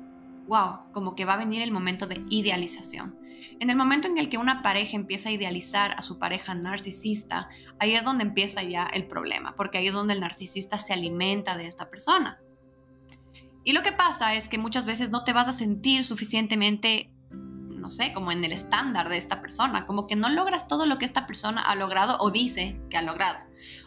[0.47, 3.17] wow, como que va a venir el momento de idealización.
[3.59, 7.49] En el momento en el que una pareja empieza a idealizar a su pareja narcisista,
[7.79, 11.57] ahí es donde empieza ya el problema, porque ahí es donde el narcisista se alimenta
[11.57, 12.39] de esta persona.
[13.63, 17.12] Y lo que pasa es que muchas veces no te vas a sentir suficientemente
[17.83, 20.97] no sé, como en el estándar de esta persona, como que no logras todo lo
[20.97, 23.39] que esta persona ha logrado o dice que ha logrado.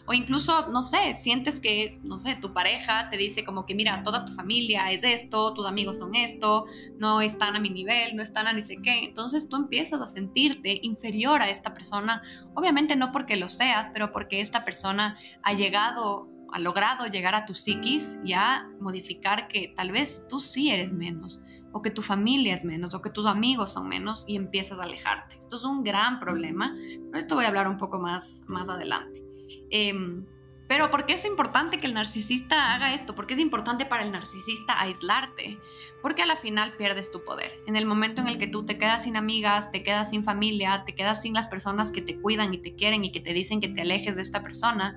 [0.05, 4.03] O incluso, no sé, sientes que, no sé, tu pareja te dice como que, mira,
[4.03, 6.67] toda tu familia es esto, tus amigos son esto,
[6.99, 9.05] no están a mi nivel, no están a ni sé qué.
[9.05, 12.23] Entonces tú empiezas a sentirte inferior a esta persona,
[12.55, 17.45] obviamente no porque lo seas, pero porque esta persona ha llegado ha logrado llegar a
[17.45, 21.43] tu psiquis y a modificar que tal vez tú sí eres menos,
[21.77, 24.85] o que tu familia es menos, o que tus amigos son menos y empiezas a
[24.85, 25.37] alejarte.
[25.37, 26.75] Esto es un gran problema,
[27.11, 29.23] pero esto voy a hablar un poco más, más adelante.
[29.71, 30.25] Em,
[30.69, 33.15] pero ¿por qué es importante que el narcisista haga esto?
[33.15, 35.59] ¿Por qué es importante para el narcisista aislarte?
[36.01, 37.53] Porque a la final pierdes tu poder.
[37.67, 40.83] En el momento en el que tú te quedas sin amigas, te quedas sin familia,
[40.87, 43.61] te quedas sin las personas que te cuidan y te quieren y que te dicen
[43.61, 44.97] que te alejes de esta persona,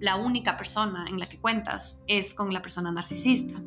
[0.00, 3.62] la única persona en la que cuentas es con la persona narcisista.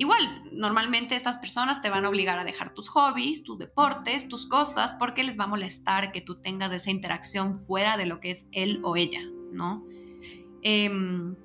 [0.00, 4.46] Igual, normalmente estas personas te van a obligar a dejar tus hobbies, tus deportes, tus
[4.46, 8.30] cosas, porque les va a molestar que tú tengas esa interacción fuera de lo que
[8.30, 9.20] es él o ella,
[9.52, 9.84] ¿no?
[10.62, 11.36] Em,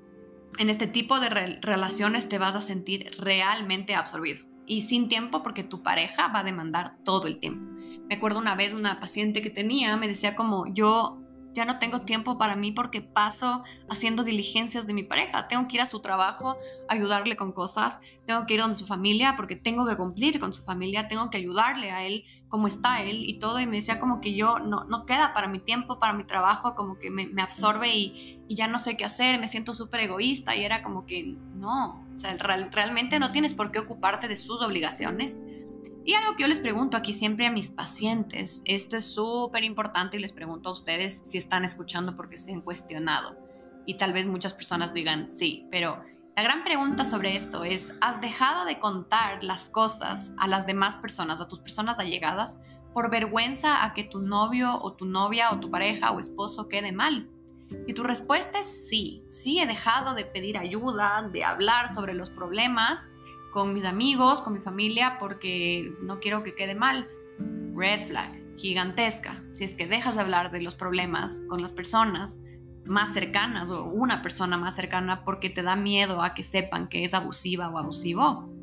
[0.58, 5.66] en este tipo de relaciones te vas a sentir realmente absorbido y sin tiempo porque
[5.66, 7.70] tu pareja va a demandar todo el tiempo.
[8.08, 11.25] Me acuerdo una vez una paciente que tenía, me decía como yo
[11.56, 15.48] ya no tengo tiempo para mí porque paso haciendo diligencias de mi pareja.
[15.48, 16.58] Tengo que ir a su trabajo,
[16.90, 20.62] ayudarle con cosas, tengo que ir donde su familia porque tengo que cumplir con su
[20.64, 23.62] familia, tengo que ayudarle a él, cómo está él y todo.
[23.62, 26.76] Y me decía como que yo no, no queda para mi tiempo, para mi trabajo,
[26.76, 30.64] como que me, absorbe y, ya no sé qué hacer, me siento súper egoísta y
[30.64, 35.40] era como que no, o sea, realmente no tienes por qué ocuparte de sus obligaciones
[36.06, 40.18] Y algo que yo les pregunto aquí siempre a mis pacientes, esto es súper importante
[40.18, 43.36] y les pregunto a ustedes si están escuchando porque se han cuestionado.
[43.88, 46.00] Y tal vez muchas personas digan sí, pero
[46.36, 50.96] la gran pregunta sobre esto es, ¿has dejado de contar las cosas a las demás
[50.96, 52.62] personas, a tus personas allegadas,
[52.94, 56.92] por vergüenza a que tu novio o tu novia o tu pareja o esposo quede
[56.92, 57.32] mal?
[57.88, 62.30] Y tu respuesta es sí, sí he dejado de pedir ayuda, de hablar sobre los
[62.30, 63.10] problemas
[63.56, 67.08] con mis amigos, con mi familia, porque no quiero que quede mal.
[67.74, 69.42] Red flag, gigantesca.
[69.54, 72.42] Si es que dejas de hablar de los problemas con las personas
[72.84, 77.06] más cercanas o una persona más cercana porque te da miedo a que sepan que
[77.06, 78.54] es abusiva o abusivo,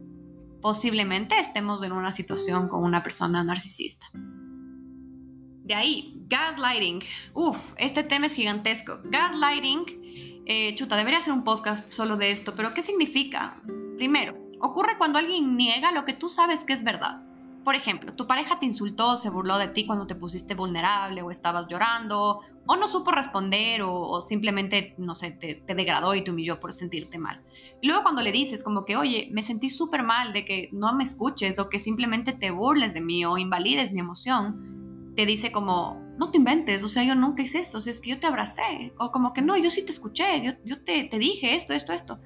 [0.61, 4.09] posiblemente estemos en una situación con una persona narcisista.
[4.13, 7.01] De ahí, gaslighting.
[7.33, 8.99] Uf, este tema es gigantesco.
[9.05, 13.57] Gaslighting, eh, chuta, debería ser un podcast solo de esto, pero ¿qué significa?
[13.97, 17.21] Primero, Ocurre cuando alguien niega lo que tú sabes que es verdad.
[17.65, 21.33] Por ejemplo, tu pareja te insultó, se burló de ti cuando te pusiste vulnerable o
[21.33, 26.31] estabas llorando, o no supo responder, o, simplemente, no sé, te, te, degradó y te
[26.31, 27.43] humilló por sentirte mal.
[27.81, 30.95] Y luego cuando le dices como que, oye, me sentí súper mal de que no
[30.95, 35.51] me escuches o que simplemente te burles de mí o invalides mi emoción, te dice
[35.51, 38.21] como, no te inventes, o sea, yo nunca hice eso, o sea, es que yo
[38.21, 41.57] te abracé, o como que no, yo sí te escuché, yo, yo te, te dije
[41.57, 42.21] esto, esto, esto.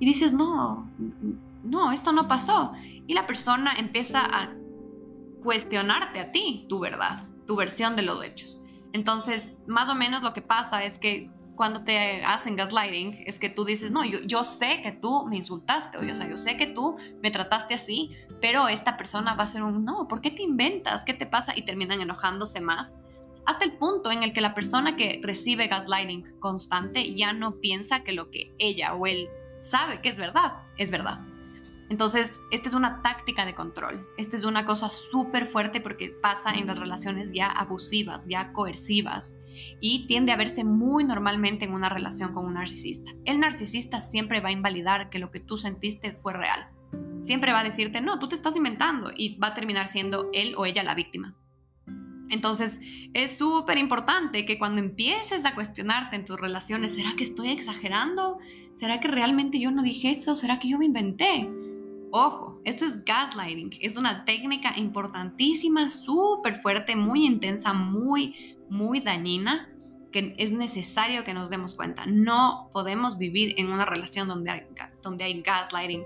[0.00, 0.90] Y dices, no,
[1.62, 2.72] no, esto no pasó.
[3.06, 4.54] Y la persona empieza a
[5.42, 8.60] cuestionarte a ti tu verdad, tu versión de los hechos.
[8.92, 13.48] Entonces, más o menos lo que pasa es que cuando te hacen gaslighting, es que
[13.48, 16.66] tú dices, no, yo, yo sé que tú me insultaste, o sea, yo sé que
[16.66, 20.42] tú me trataste así, pero esta persona va a ser un, no, ¿por qué te
[20.42, 21.04] inventas?
[21.04, 21.52] ¿Qué te pasa?
[21.56, 22.96] Y terminan enojándose más,
[23.44, 28.04] hasta el punto en el que la persona que recibe gaslighting constante ya no piensa
[28.04, 29.28] que lo que ella o él
[29.60, 31.20] sabe que es verdad, es verdad.
[31.92, 34.08] Entonces, esta es una táctica de control.
[34.16, 39.34] Esta es una cosa súper fuerte porque pasa en las relaciones ya abusivas, ya coercivas
[39.78, 43.12] y tiende a verse muy normalmente en una relación con un narcisista.
[43.26, 46.70] El narcisista siempre va a invalidar que lo que tú sentiste fue real.
[47.20, 50.54] Siempre va a decirte, no, tú te estás inventando y va a terminar siendo él
[50.56, 51.36] o ella la víctima.
[52.30, 52.80] Entonces,
[53.12, 58.38] es súper importante que cuando empieces a cuestionarte en tus relaciones, ¿será que estoy exagerando?
[58.76, 60.34] ¿Será que realmente yo no dije eso?
[60.34, 61.50] ¿Será que yo me inventé?
[62.14, 69.70] Ojo, esto es gaslighting, es una técnica importantísima, súper fuerte, muy intensa, muy, muy dañina,
[70.12, 72.04] que es necesario que nos demos cuenta.
[72.04, 74.50] No podemos vivir en una relación donde
[75.24, 76.04] hay, gaslighting.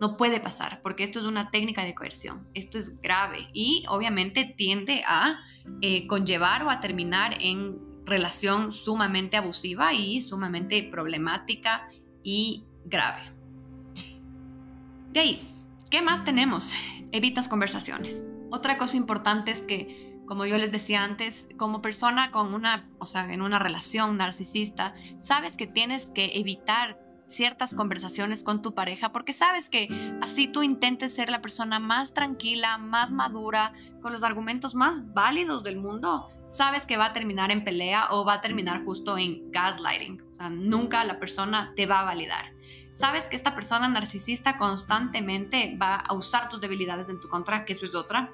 [0.00, 2.46] No puede pasar, porque esto es una técnica de coerción.
[2.54, 5.40] Esto es grave y obviamente tiende a
[5.82, 11.88] eh, conllevar o a terminar en relación sumamente abusiva y sumamente problemática
[12.22, 13.37] y grave.
[15.90, 16.72] ¿Qué más tenemos?
[17.10, 18.22] Evitas conversaciones.
[18.52, 23.06] Otra cosa importante es que, como yo les decía antes, como persona con una, o
[23.06, 29.10] sea, en una relación narcisista, sabes que tienes que evitar ciertas conversaciones con tu pareja
[29.10, 29.88] porque sabes que
[30.22, 35.64] así tú intentes ser la persona más tranquila, más madura, con los argumentos más válidos
[35.64, 39.50] del mundo, sabes que va a terminar en pelea o va a terminar justo en
[39.50, 40.22] gaslighting.
[40.52, 42.57] Nunca la persona te va a validar
[42.98, 47.72] sabes que esta persona narcisista constantemente va a usar tus debilidades en tu contra, que
[47.72, 48.32] eso es otra,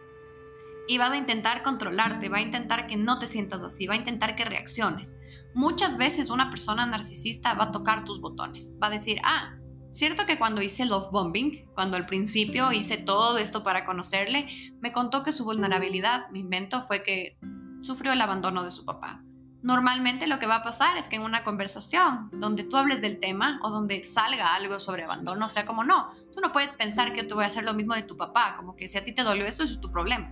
[0.89, 3.99] y va a intentar controlarte, va a intentar que no te sientas así, va a
[3.99, 5.17] intentar que reacciones.
[5.55, 9.55] Muchas veces una persona narcisista va a tocar tus botones, va a decir, ah,
[9.91, 14.47] cierto que cuando hice love bombing, cuando al principio hice todo esto para conocerle,
[14.81, 17.37] me contó que su vulnerabilidad, mi invento, fue que
[17.83, 19.23] sufrió el abandono de su papá.
[19.65, 23.19] Normalmente lo que va a pasar es que en una conversación donde tú hables del
[23.19, 27.23] tema o donde salga algo sobre abandono, sea, como no, tú no puedes pensar que
[27.23, 29.13] yo te voy a hacer lo mismo de tu papá, como que si a ti
[29.13, 30.31] te dolió eso, eso es tu problema.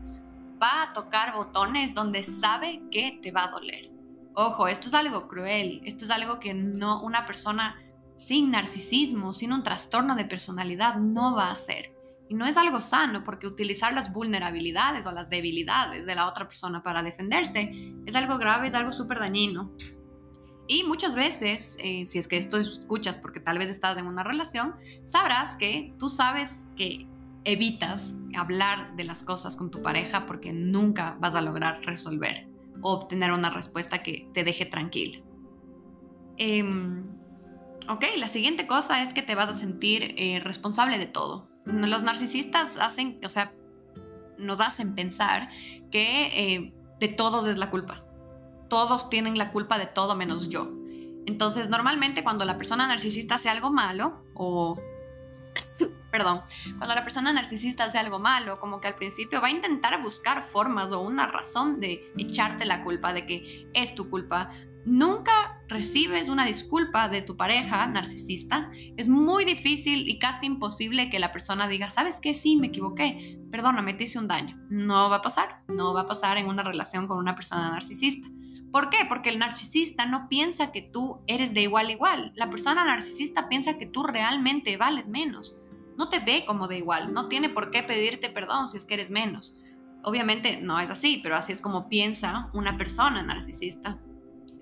[0.62, 3.90] Va a tocar botones donde sabe que te va a doler.
[4.34, 7.80] Ojo, esto es algo cruel, esto es algo que no una persona
[8.16, 11.91] sin narcisismo, sin un trastorno de personalidad no va a hacer.
[12.32, 16.46] Y no es algo sano porque utilizar las vulnerabilidades o las debilidades de la otra
[16.46, 19.70] persona para defenderse es algo grave, es algo súper dañino.
[20.66, 24.22] Y muchas veces, eh, si es que esto escuchas porque tal vez estás en una
[24.24, 27.06] relación, sabrás que tú sabes que
[27.44, 32.48] evitas hablar de las cosas con tu pareja porque nunca vas a lograr resolver
[32.80, 35.18] o obtener una respuesta que te deje tranquila.
[36.38, 37.04] Em,
[37.90, 42.02] ok, la siguiente cosa es que te vas a sentir eh, responsable de todo los
[42.02, 43.54] narcisistas hacen, o sea,
[44.38, 45.48] nos hacen pensar
[45.90, 48.04] que eh, de todos es la culpa.
[48.68, 50.72] Todos tienen la culpa de todo menos yo.
[51.26, 54.80] Entonces, normalmente cuando la persona narcisista hace algo malo o
[56.10, 56.42] perdón,
[56.78, 60.42] cuando la persona narcisista hace algo malo, como que al principio va a intentar buscar
[60.42, 64.50] formas o una razón de echarte la culpa, de que es tu culpa.
[64.84, 65.31] Nunca
[65.72, 68.70] recibes una disculpa de tu pareja narcisista.
[68.96, 72.34] Es muy difícil y casi imposible que la persona diga, ¿sabes qué?
[72.34, 73.40] Sí, me equivoqué.
[73.50, 74.58] Perdóname, te hice un daño.
[74.70, 75.62] No va a pasar.
[75.68, 78.28] No va a pasar en una relación con una persona narcisista.
[78.70, 78.98] ¿Por qué?
[79.08, 82.32] Porque el narcisista no piensa que tú eres de igual a igual.
[82.36, 85.62] La persona narcisista piensa que tú realmente vales menos
[85.96, 88.94] no te ve como de igual, no tiene por qué pedirte perdón si es que
[88.94, 89.56] eres menos.
[90.04, 94.00] Obviamente no es así, pero así es como piensa una persona narcisista.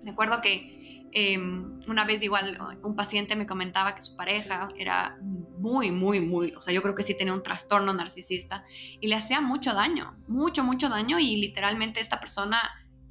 [0.04, 0.79] Me acuerdo que
[1.12, 6.52] em, una vez igual un paciente me comentaba que su pareja era muy, muy, muy,
[6.54, 8.64] o sea, yo creo que sí tenía un trastorno narcisista
[9.00, 12.58] y le hacía mucho daño, mucho, mucho daño y literalmente esta persona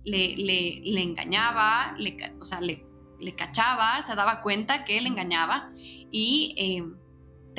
[0.03, 2.85] le, le, engañaba, le, o sea, le,
[3.19, 5.71] le, cachaba, se daba cuenta que él engañaba
[6.11, 6.55] y...
[6.57, 6.99] Em,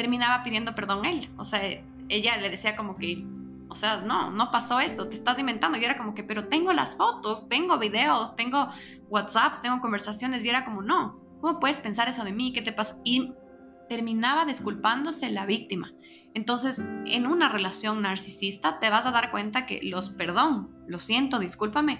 [0.01, 1.28] terminaba pidiendo perdón él.
[1.36, 1.61] O sea,
[2.09, 3.16] ella le decía como que,
[3.71, 5.79] o sea, no, no pasó eso, te estás inventando.
[5.79, 8.68] Y era como que, pero tengo las fotos, tengo videos, tengo
[9.09, 10.45] WhatsApps, tengo conversaciones.
[10.45, 12.53] Y era como, no, ¿cómo puedes pensar eso de mí?
[12.53, 12.99] ¿Qué te pasa?
[13.05, 13.33] Y
[13.89, 15.93] terminaba disculpándose la víctima.
[16.35, 21.39] Entonces, en una relación narcisista te vas a dar cuenta que los perdón, lo siento,
[21.39, 21.99] discúlpame,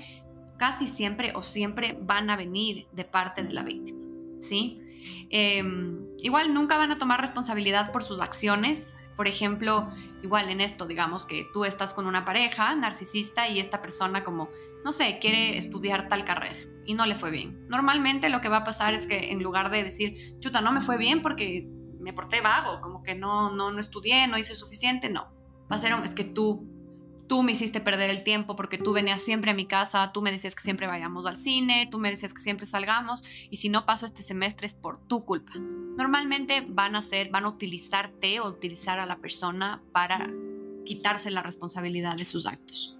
[0.57, 3.99] casi siempre o siempre van a venir de parte de la víctima.
[4.39, 4.81] ¿Sí?
[5.31, 8.97] Em, igual nunca van a tomar responsabilidad por sus acciones.
[9.21, 9.91] Por ejemplo,
[10.23, 14.49] igual en esto, digamos que tú estás con una pareja narcisista y esta persona como,
[14.83, 17.67] no sé, quiere estudiar tal carrera y no le fue bien.
[17.69, 20.81] Normalmente lo que va a pasar es que en lugar de decir, chuta, no me
[20.81, 21.69] fue bien porque
[22.01, 25.31] me porté vago, como que no, no, no estudié, no hice suficiente, no.
[25.71, 26.70] Va a ser, es que tú
[27.31, 30.33] tú me hiciste perder el tiempo porque tú venías siempre a mi casa, tú me
[30.33, 33.87] decías que siempre vayamos al cine, tú me decías que siempre salgamos y si no
[33.87, 35.53] paso este semestre es por tu culpa.
[35.97, 40.29] Normalmente van a ser, van a utilizarte o utilizar a la persona para
[40.85, 43.00] quitarse la responsabilidad de sus actos.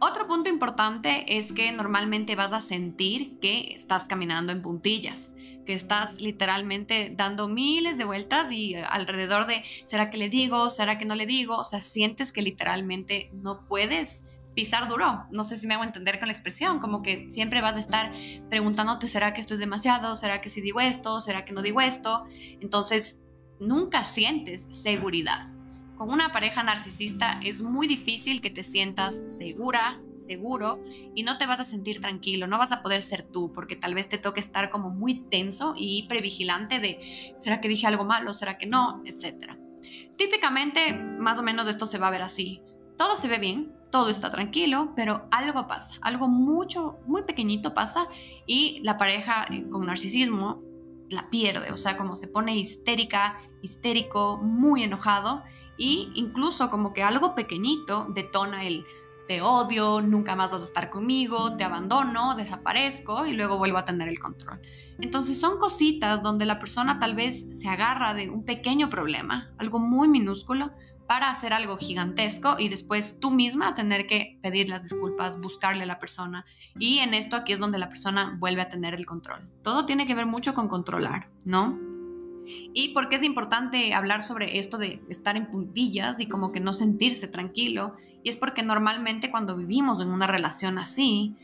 [0.00, 5.34] Otro punto importante es que normalmente vas a sentir que estás caminando en puntillas,
[5.66, 10.70] que estás literalmente dando miles de vueltas y alrededor de, ¿será que le digo?
[10.70, 11.56] ¿Será que no le digo?
[11.56, 14.24] O sea, sientes que literalmente no puedes
[14.54, 15.26] pisar duro.
[15.32, 18.12] No sé si me hago entender con la expresión, como que siempre vas a estar
[18.48, 20.14] preguntándote, ¿será que esto es demasiado?
[20.14, 21.20] ¿Será que si digo esto?
[21.20, 22.24] ¿Será que no digo esto?
[22.60, 23.18] Entonces,
[23.58, 25.57] nunca sientes seguridad
[25.98, 30.80] con una pareja narcisista es muy difícil que te sientas segura, seguro
[31.14, 33.94] y no te vas a sentir tranquilo, no vas a poder ser tú porque tal
[33.94, 38.32] vez te toque estar como muy tenso y previgilante de ¿será que dije algo malo?
[38.32, 39.02] ¿Será que no?
[39.04, 39.58] Etcétera.
[40.16, 42.62] Típicamente, más o menos esto se va a ver así.
[42.96, 48.06] Todo se ve bien, todo está tranquilo, pero algo pasa, algo mucho, muy pequeñito pasa
[48.46, 50.62] y la pareja eh, con narcisismo
[51.10, 55.42] la pierde, o sea, como se pone histérica, histérico, muy enojado
[55.78, 58.84] y incluso como que algo pequeñito detona el
[59.28, 63.84] te odio, nunca más vas a estar conmigo, te abandono, desaparezco y luego vuelvo a
[63.84, 64.60] tener el control.
[64.98, 69.78] Entonces son cositas donde la persona tal vez se agarra de un pequeño problema, algo
[69.78, 70.72] muy minúsculo,
[71.06, 75.86] para hacer algo gigantesco y después tú misma tener que pedir las disculpas, buscarle a
[75.86, 76.44] la persona.
[76.78, 79.50] Y en esto aquí es donde la persona vuelve a tener el control.
[79.62, 81.87] Todo tiene que ver mucho con controlar, ¿no?
[82.74, 86.60] ¿Y por qué es importante hablar sobre esto de estar en puntillas y como que
[86.60, 87.94] no sentirse tranquilo?
[88.22, 91.36] Y es porque normalmente cuando vivimos en una relación así,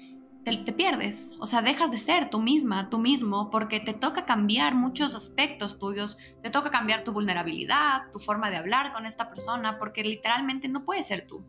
[0.44, 4.74] te, pierdes, o sea, dejas de ser tú misma, tú mismo, porque te toca cambiar
[4.74, 9.78] muchos aspectos tuyos, te toca cambiar tu vulnerabilidad, tu forma de hablar con esta persona,
[9.78, 11.44] porque literalmente no puedes ser tú.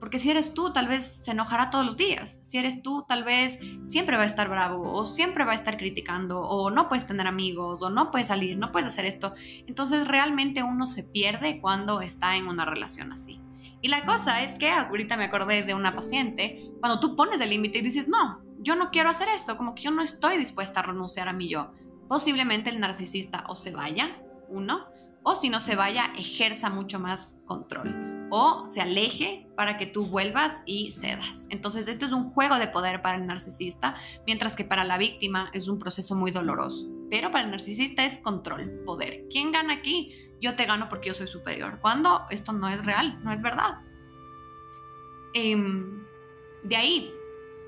[0.00, 2.40] Porque si eres tú, tal vez se enojará todos los días.
[2.42, 5.76] Si eres tú, tal vez siempre va a estar bravo o siempre va a estar
[5.76, 9.34] criticando o no puedes tener amigos o no puedes salir, no puedes hacer esto.
[9.66, 13.42] Entonces realmente uno se pierde cuando está en una relación así.
[13.82, 17.50] Y la cosa es que ahorita me acordé de una paciente, cuando tú pones el
[17.50, 20.80] límite y dices, no, yo no quiero hacer eso, como que yo no estoy dispuesta
[20.80, 21.72] a renunciar a mi yo.
[22.08, 24.86] Posiblemente el narcisista o se vaya, uno,
[25.22, 30.06] o si no se vaya, ejerza mucho más control o se aleje para que tú
[30.06, 31.46] vuelvas y cedas.
[31.50, 33.94] Entonces, esto es un juego de poder para el narcisista,
[34.26, 36.86] mientras que para la víctima es un proceso muy doloroso.
[37.10, 39.26] Pero para el narcisista es control, poder.
[39.30, 40.14] ¿Quién gana aquí?
[40.40, 41.80] Yo te gano porque yo soy superior.
[41.80, 43.80] Cuando esto no es real, no es verdad.
[45.34, 46.04] Em,
[46.62, 47.14] de ahí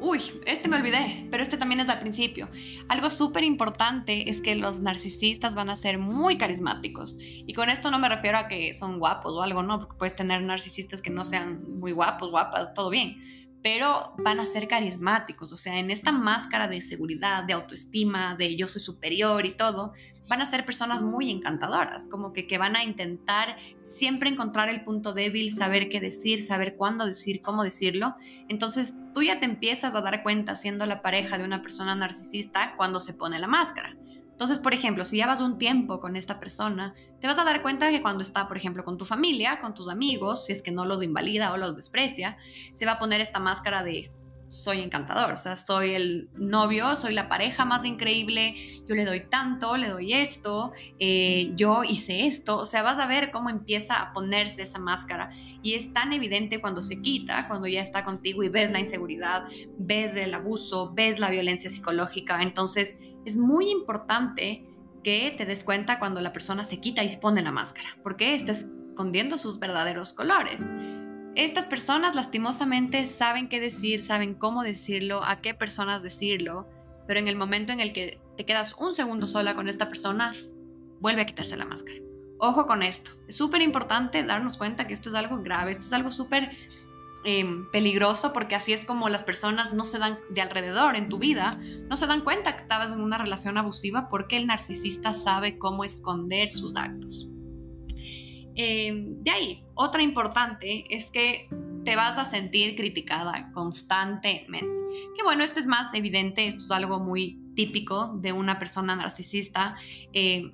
[0.05, 2.49] Uy, este me olvidé, pero este también es al principio.
[2.89, 7.19] Algo súper importante es que los narcisistas van a ser muy carismáticos.
[7.21, 10.17] Y con esto no me refiero a que son guapos o algo, no, porque puedes
[10.17, 13.17] tener narcisistas que no sean muy guapos, guapas, todo bien.
[13.63, 18.57] Pero van a ser carismáticos, o sea, en esta máscara de seguridad, de autoestima, de
[18.57, 19.93] yo soy superior y todo,
[20.33, 24.83] van a ser personas muy encantadoras, como que, que van a intentar siempre encontrar el
[24.83, 28.17] punto débil, saber qué decir, saber cuándo decir, cómo decirlo.
[28.49, 32.77] Entonces tú ya te empiezas a dar cuenta siendo la pareja de una persona narcisista
[32.79, 33.95] cuando se pone la máscara.
[34.31, 37.91] Entonces, por ejemplo, si llevas un tiempo con esta persona, te vas a dar cuenta
[37.91, 40.87] que cuando está, por ejemplo, con tu familia, con tus amigos, si es que no
[40.87, 42.39] los invalida o los desprecia,
[42.73, 44.11] se va a poner esta máscara de
[44.53, 48.55] soy encantador, o sea, soy el novio, soy la pareja más increíble,
[48.87, 53.07] yo le doy tanto, le doy esto, eh, yo hice esto, o sea, vas a
[53.07, 55.31] ver cómo empieza a ponerse esa máscara
[55.63, 59.47] y es tan evidente cuando se quita, cuando ya está contigo y ves la inseguridad,
[59.79, 64.67] ves el abuso, ves la violencia psicológica, entonces es muy importante
[65.03, 68.53] que te des cuenta cuando la persona se quita y pone la máscara, porque está
[68.53, 70.71] escondiendo sus verdaderos colores.
[71.35, 76.69] Estas personas lastimosamente saben qué decir, saben cómo decirlo, a qué personas decirlo,
[77.07, 80.35] pero en el momento en el que te quedas un segundo sola con esta persona,
[81.01, 81.99] vuelve a quitarse la máscara.
[82.39, 85.93] Ojo con esto, es súper importante darnos cuenta que esto es algo grave, esto es
[85.95, 86.51] algo súper
[87.25, 91.19] em, peligroso porque así es como las personas no se dan de alrededor en tu
[91.19, 91.59] vida,
[91.89, 95.83] no se dan cuenta que estabas en una relación abusiva porque el narcisista sabe cómo
[95.85, 97.31] esconder sus actos.
[98.55, 101.49] Em, de ahí, otra importante es que
[101.85, 104.67] te vas a sentir criticada constantemente.
[105.17, 109.75] Que bueno, esto es más evidente, esto es algo muy típico de una persona narcisista.
[110.13, 110.53] Eh,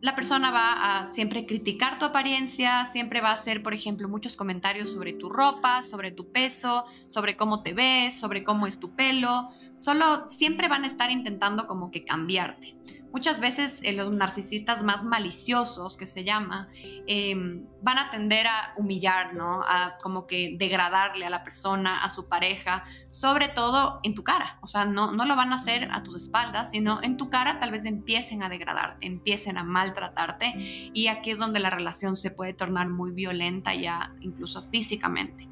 [0.00, 4.36] la persona va a siempre criticar tu apariencia, siempre va a hacer, por ejemplo, muchos
[4.36, 8.94] comentarios sobre tu ropa, sobre tu peso, sobre cómo te ves, sobre cómo es tu
[8.94, 9.48] pelo.
[9.78, 12.76] Solo siempre van a estar intentando como que cambiarte.
[13.16, 16.68] Muchas veces eh, los narcisistas más maliciosos, que se llama,
[17.06, 19.62] em, van a tender a humillar, ¿no?
[19.66, 24.58] A como que degradarle a la persona, a su pareja, sobre todo en tu cara.
[24.60, 27.58] O sea, no, no lo van a hacer a tus espaldas, sino en tu cara
[27.58, 30.52] tal vez empiecen a degradarte, empiecen a maltratarte
[30.92, 35.48] y aquí es donde la relación se puede tornar muy violenta ya incluso físicamente.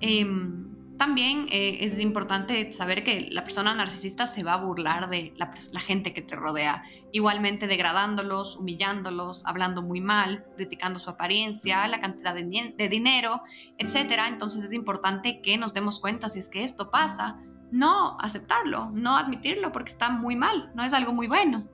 [0.00, 0.71] Em,
[1.02, 5.50] también eh, es importante saber que la persona narcisista se va a burlar de la,
[5.80, 12.32] gente que te rodea, igualmente degradándolos, humillándolos, hablando muy mal, criticando su apariencia, la cantidad
[12.36, 13.42] de, de dinero,
[13.78, 14.12] etc.
[14.28, 17.40] Entonces es importante que nos demos cuenta si es que esto pasa,
[17.72, 21.68] no aceptarlo, no admitirlo porque está muy mal, no es algo muy bueno.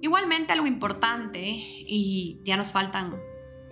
[0.00, 3.14] Igualmente algo importante, y ya nos faltan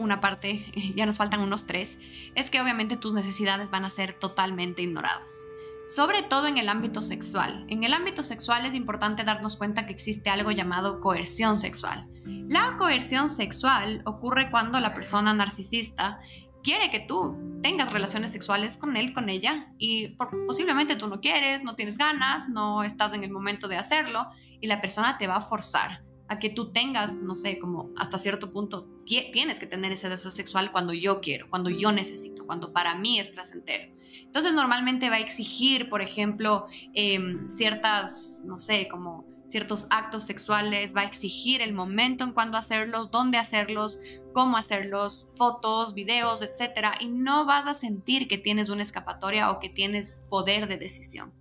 [0.01, 0.65] una parte,
[0.97, 1.99] ya nos faltan unos tres,
[2.35, 5.47] es que obviamente tus necesidades van a ser totalmente ignoradas.
[5.87, 7.65] Sobre todo en el ámbito sexual.
[7.69, 12.09] En el ámbito sexual es importante darnos cuenta que existe algo llamado coerción sexual.
[12.25, 16.21] La coerción sexual ocurre cuando la persona narcisista
[16.63, 21.65] quiere que tú tengas relaciones sexuales con él, con ella, y posiblemente tú no quieres,
[21.65, 24.29] no tienes ganas, no estás en el momento de hacerlo,
[24.61, 28.17] y la persona te va a forzar a que tú tengas, no sé, como hasta
[28.17, 32.73] cierto punto, tienes que tener ese deseo sexual cuando yo quiero, cuando yo necesito, cuando
[32.73, 33.93] para mí es placentero.
[34.23, 40.95] Entonces normalmente va a exigir, por ejemplo, em, ciertas, no sé, como ciertos actos sexuales,
[40.95, 43.99] va a exigir el momento en cuando hacerlos, dónde hacerlos,
[44.33, 46.95] cómo hacerlos, fotos, videos, etc.
[47.01, 51.40] Y no vas a sentir que tienes una escapatoria o que tienes poder de decisión.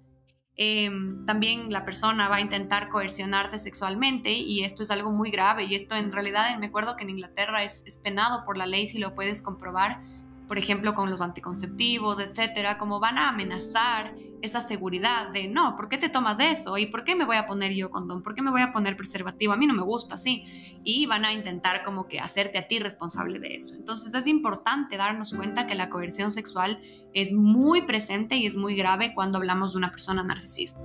[0.61, 5.63] Em, también la persona va a intentar coercionarte sexualmente y esto es algo muy grave
[5.63, 8.85] y esto en realidad me acuerdo que en Inglaterra es, es penado por la ley
[8.85, 10.01] si lo puedes comprobar
[10.49, 15.89] por ejemplo, con los anticonceptivos, etcétera, como van a amenazar esa seguridad de no, ¿por
[15.89, 16.75] qué te tomas eso?
[16.79, 18.23] ¿Y por qué me voy a poner yo condón?
[18.23, 19.53] ¿Por qué me voy a poner preservativo?
[19.53, 20.43] A mí no me gusta así.
[20.83, 23.75] Y van a intentar como que hacerte a ti responsable de eso.
[23.75, 26.81] Entonces es importante darnos cuenta que la coerción sexual
[27.13, 30.81] es muy presente y es muy grave cuando hablamos de una persona narcisista.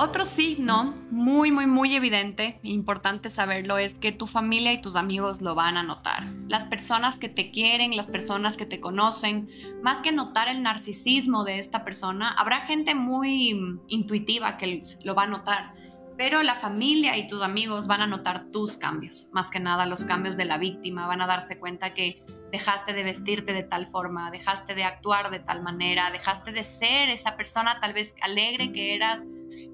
[0.00, 5.42] Otro signo muy, muy, muy evidente, importante saberlo, es que tu familia y tus amigos
[5.42, 6.32] lo van a notar.
[6.46, 9.48] Las personas que te quieren, las personas que te conocen,
[9.82, 15.24] más que notar el narcisismo de esta persona, habrá gente muy intuitiva que lo va
[15.24, 15.74] a notar,
[16.16, 20.04] pero la familia y tus amigos van a notar tus cambios, más que nada los
[20.04, 24.30] cambios de la víctima, van a darse cuenta que dejaste de vestirte de tal forma,
[24.30, 28.94] dejaste de actuar de tal manera, dejaste de ser esa persona tal vez alegre que
[28.94, 29.24] eras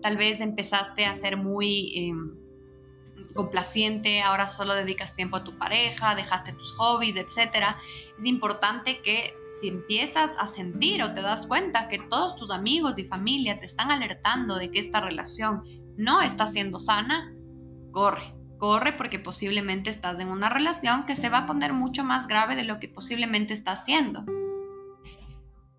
[0.03, 2.45] tal vez empezaste a ser muy em,
[3.35, 7.77] complaciente, ahora solo dedicas tiempo a tu pareja, dejaste tus hobbies, etc.
[8.17, 12.99] Es importante que si empiezas a sentir o te das cuenta que todos tus amigos
[12.99, 15.63] y familia te están alertando de que esta relación
[15.97, 17.35] no está siendo sana,
[17.93, 22.27] corre, corre porque posiblemente estás en una relación que se va a poner mucho más
[22.27, 24.25] grave de lo que posiblemente está haciendo.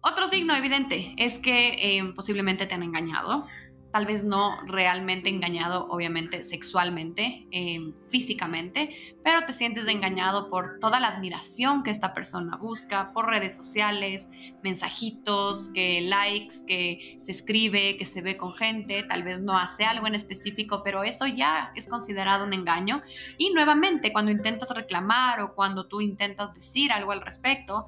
[0.02, 3.48] Otro signo evidente es que eh, posiblemente te han engañado
[3.96, 8.94] tal vez no realmente engañado, obviamente sexualmente, eh, físicamente,
[9.24, 14.30] pero te sientes engañado por toda la admiración que esta persona busca, por redes sociales,
[14.62, 19.86] mensajitos, que likes, que se escribe, que se ve con gente, tal vez no hace
[19.86, 23.02] algo en específico, pero eso ya es considerado un engaño.
[23.38, 27.86] Y nuevamente, cuando intentas reclamar o cuando tú intentas decir algo al respecto,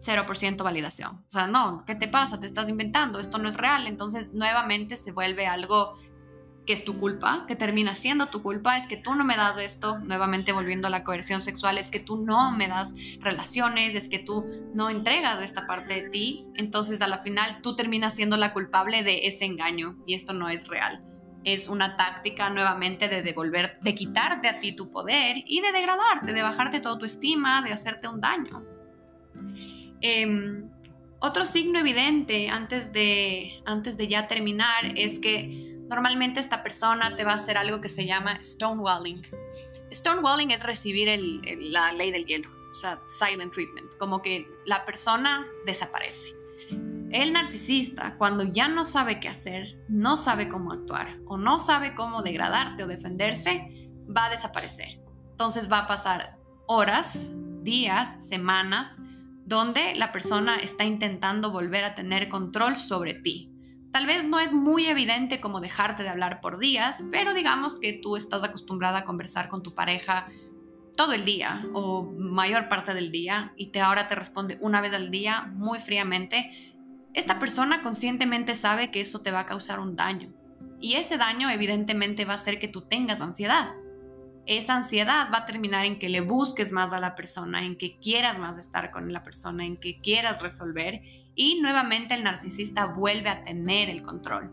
[0.00, 1.24] 0% validación.
[1.28, 2.40] O sea, no, ¿qué te pasa?
[2.40, 3.86] Te estás inventando, esto no es real.
[3.86, 5.94] Entonces, nuevamente se vuelve algo
[6.68, 9.56] que es tu culpa, que termina siendo tu culpa, es que tú no me das
[9.56, 14.10] esto, nuevamente volviendo a la coerción sexual, es que tú no me das relaciones, es
[14.10, 14.44] que tú
[14.74, 19.02] no entregas esta parte de ti, entonces a la final tú terminas siendo la culpable
[19.02, 21.02] de ese engaño y esto no es real.
[21.42, 26.34] Es una táctica nuevamente de devolver, de quitarte a ti tu poder y de degradarte,
[26.34, 28.77] de bajarte toda tu estima, de hacerte un daño.
[30.00, 30.70] Em,
[31.20, 37.24] otro signo evidente antes de, antes de ya terminar es que normalmente esta persona te
[37.24, 39.22] va a hacer algo que se llama stonewalling.
[39.92, 41.08] Stonewalling es recibir
[41.60, 46.36] la ley del hielo, o sea, silent treatment, como que la persona desaparece.
[47.10, 51.94] El narcisista, cuando ya no sabe qué hacer, no sabe cómo actuar o no sabe
[51.94, 55.00] cómo degradarte o defenderse, va a desaparecer.
[55.30, 57.30] Entonces va a pasar horas,
[57.62, 59.00] días, semanas
[59.48, 63.50] donde la persona está intentando volver a tener control sobre ti.
[63.90, 67.94] Tal vez no es muy evidente como dejarte de hablar por días, pero digamos que
[67.94, 70.28] tú estás acostumbrada a conversar con tu pareja
[70.96, 74.92] todo el día o mayor parte del día y te ahora te responde una vez
[74.92, 76.50] al día muy fríamente.
[77.14, 80.30] Esta persona conscientemente sabe que eso te va a causar un daño
[80.78, 83.70] y ese daño evidentemente va a hacer que tú tengas ansiedad
[84.48, 87.98] esa ansiedad va a terminar en que le busques más a la persona, en que
[87.98, 91.02] quieras más estar con la persona, en que quieras resolver
[91.34, 94.50] y nuevamente el narcisista vuelve a tener el control.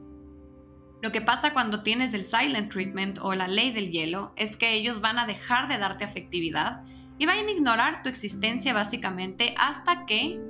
[1.02, 4.74] Lo que pasa cuando tienes el silent treatment o la ley del hielo es que
[4.74, 6.84] ellos van a dejar de darte afectividad
[7.18, 10.42] y van a ignorar tu existencia básicamente hasta que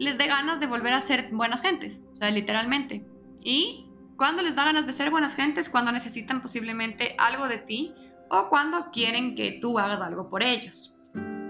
[0.00, 3.06] les dé ganas de volver a ser buenas gentes, o sea, literalmente.
[3.44, 3.86] Y
[4.16, 7.94] cuando les da ganas de ser buenas gentes, cuando necesitan posiblemente algo de ti,
[8.30, 10.94] o cuando quieren que tú hagas algo por ellos.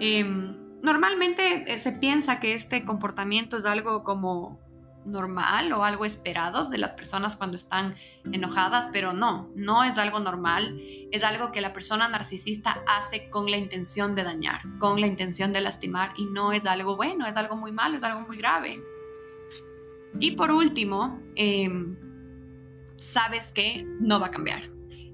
[0.00, 4.60] Em, normalmente eh, se piensa que este comportamiento es algo como
[5.04, 7.94] normal o algo esperado de las personas cuando están
[8.30, 10.78] enojadas, pero no, no es algo normal,
[11.10, 15.52] es algo que la persona narcisista hace con la intención de dañar, con la intención
[15.52, 18.82] de lastimar y no es algo bueno, es algo muy malo, es algo muy grave.
[20.20, 21.96] Y por último, em,
[22.96, 24.70] sabes que no va a cambiar,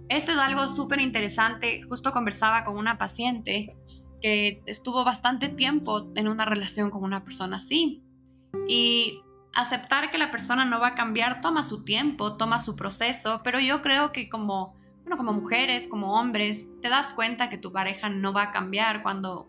[0.08, 1.82] esto es algo súper interesante.
[1.82, 3.76] Justo conversaba con una paciente
[4.20, 8.02] que estuvo bastante tiempo en una relación con una persona así.
[8.68, 9.20] Y
[9.54, 13.60] aceptar que la persona no va a cambiar toma su tiempo, toma su proceso, pero
[13.60, 18.08] yo creo que como, bueno, como mujeres, como hombres, te das cuenta que tu pareja
[18.08, 19.48] no va a cambiar cuando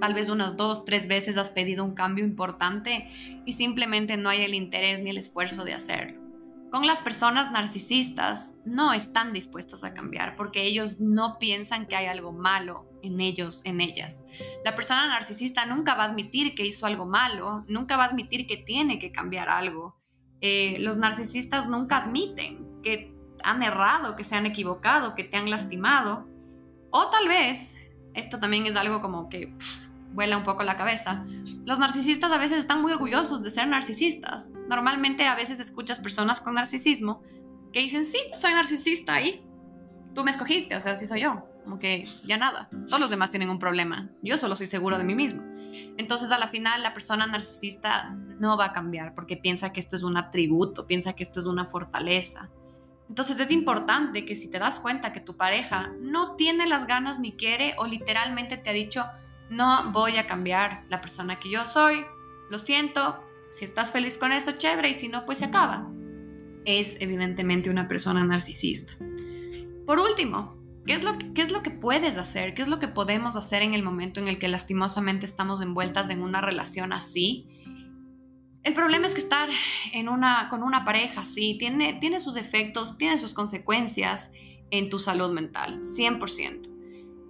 [0.00, 3.08] tal vez unas dos, tres veces has pedido un cambio importante
[3.44, 6.19] y simplemente no hay el interés ni el esfuerzo de hacerlo.
[6.70, 12.06] Con las personas narcisistas no están dispuestas a cambiar porque ellos no piensan que hay
[12.06, 14.24] algo malo en ellos, en ellas.
[14.64, 18.46] La persona narcisista nunca va a admitir que hizo algo malo, nunca va a admitir
[18.46, 19.96] que tiene que cambiar algo.
[20.40, 23.12] Eh, los narcisistas nunca admiten que
[23.42, 26.28] han errado, que se han equivocado, que te han lastimado.
[26.90, 27.78] O tal vez,
[28.14, 29.56] esto también es algo como que
[30.12, 31.24] vuela un poco la cabeza.
[31.64, 34.50] Los narcisistas a veces están muy orgullosos de ser narcisistas.
[34.70, 37.22] Normalmente a veces escuchas personas con narcisismo
[37.72, 39.44] que dicen, sí, soy narcisista y
[40.14, 41.44] tú me escogiste, o sea, sí soy yo.
[41.64, 42.68] Como que ya nada.
[42.86, 44.10] Todos los demás tienen un problema.
[44.22, 45.42] Yo solo soy seguro de mí mismo.
[45.98, 49.96] Entonces a la final la persona narcisista no va a cambiar porque piensa que esto
[49.96, 52.48] es un atributo, piensa que esto es una fortaleza.
[53.08, 57.18] Entonces es importante que si te das cuenta que tu pareja no tiene las ganas
[57.18, 59.04] ni quiere o literalmente te ha dicho,
[59.50, 62.06] no voy a cambiar la persona que yo soy,
[62.50, 63.20] lo siento,
[63.50, 65.90] si estás feliz con eso, chévere, y si no, pues se acaba.
[66.64, 68.94] Es evidentemente una persona narcisista.
[69.86, 72.54] Por último, ¿qué es, lo que, ¿qué es lo que puedes hacer?
[72.54, 76.10] ¿Qué es lo que podemos hacer en el momento en el que lastimosamente estamos envueltas
[76.10, 77.48] en una relación así?
[78.62, 79.48] El problema es que estar
[79.92, 84.30] en una, con una pareja así tiene, tiene sus efectos, tiene sus consecuencias
[84.70, 86.69] en tu salud mental, 100%.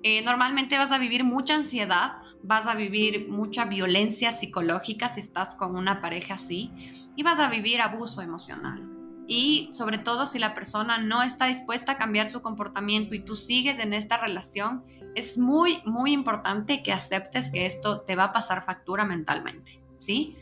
[0.03, 5.55] Eh, normalmente vas a vivir mucha ansiedad, vas a vivir mucha violencia psicológica si estás
[5.55, 6.73] con una pareja así
[7.17, 8.89] y vas a vivir abuso emocional.
[9.27, 13.37] Y sobre todo si la persona no está dispuesta a cambiar su comportamiento y tú
[13.37, 14.85] sigues en esta relación,
[15.15, 20.37] es muy, muy importante que aceptes que esto te va a pasar factura mentalmente, ¿sí?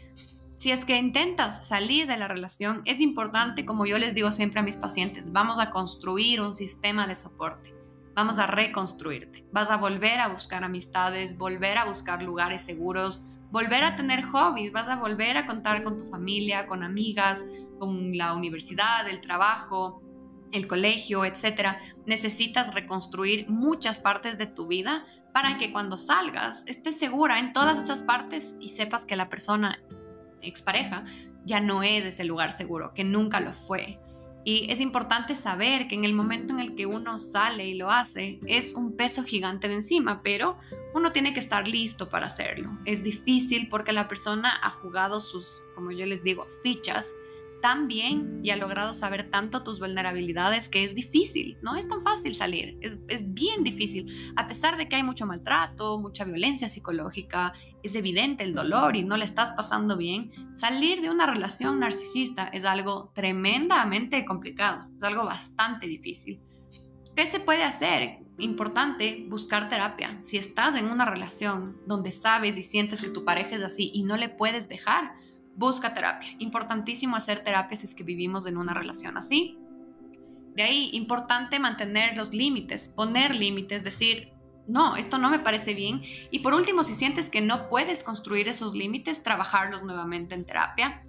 [0.56, 4.60] Si es que intentas salir de la relación, es importante, como yo les digo siempre
[4.60, 7.77] a mis pacientes, vamos a construir un sistema de soporte.
[8.18, 9.46] Vamos a reconstruirte.
[9.52, 14.72] Vas a volver a buscar amistades, volver a buscar lugares seguros, volver a tener hobbies,
[14.72, 17.46] vas a volver a contar con tu familia, con amigas,
[17.78, 20.02] con la universidad, el trabajo,
[20.50, 26.98] el colegio, etcétera, necesitas reconstruir muchas partes de tu vida para que cuando salgas estés
[26.98, 29.78] segura en todas esas partes y sepas que la persona
[30.42, 31.04] expareja
[31.44, 34.00] ya no es ese lugar seguro, que nunca lo fue.
[34.44, 37.90] Y es importante saber que en el momento en el que uno sale y lo
[37.90, 40.56] hace, es un peso gigante de encima, pero
[40.94, 42.78] uno tiene que estar listo para hacerlo.
[42.84, 47.14] Es difícil porque la persona ha jugado sus, como yo les digo, fichas
[47.60, 52.02] tan bien y ha logrado saber tanto tus vulnerabilidades que es difícil, no es tan
[52.02, 54.32] fácil salir, es, es, bien difícil.
[54.36, 57.52] A pesar de que hay mucho maltrato, mucha violencia psicológica,
[57.82, 62.48] es evidente el dolor y no le estás pasando bien, salir de una relación narcisista
[62.48, 66.40] es algo tremendamente complicado, es algo bastante difícil.
[67.18, 68.20] ¿Qué se puede hacer?
[68.38, 70.20] Importante buscar terapia.
[70.20, 74.04] Si estás en una relación donde sabes y sientes que tu pareja es así y
[74.04, 75.14] no le puedes dejar,
[75.58, 76.28] busca terapia.
[76.38, 79.58] Importantísimo hacer terapia si es que vivimos en una relación así.
[80.54, 84.32] De ahí, importante mantener los límites, poner límites, decir,
[84.66, 86.00] no, esto no me parece bien.
[86.30, 91.04] Y por último, si sientes que no puedes construir esos límites, trabajarlos nuevamente en terapia.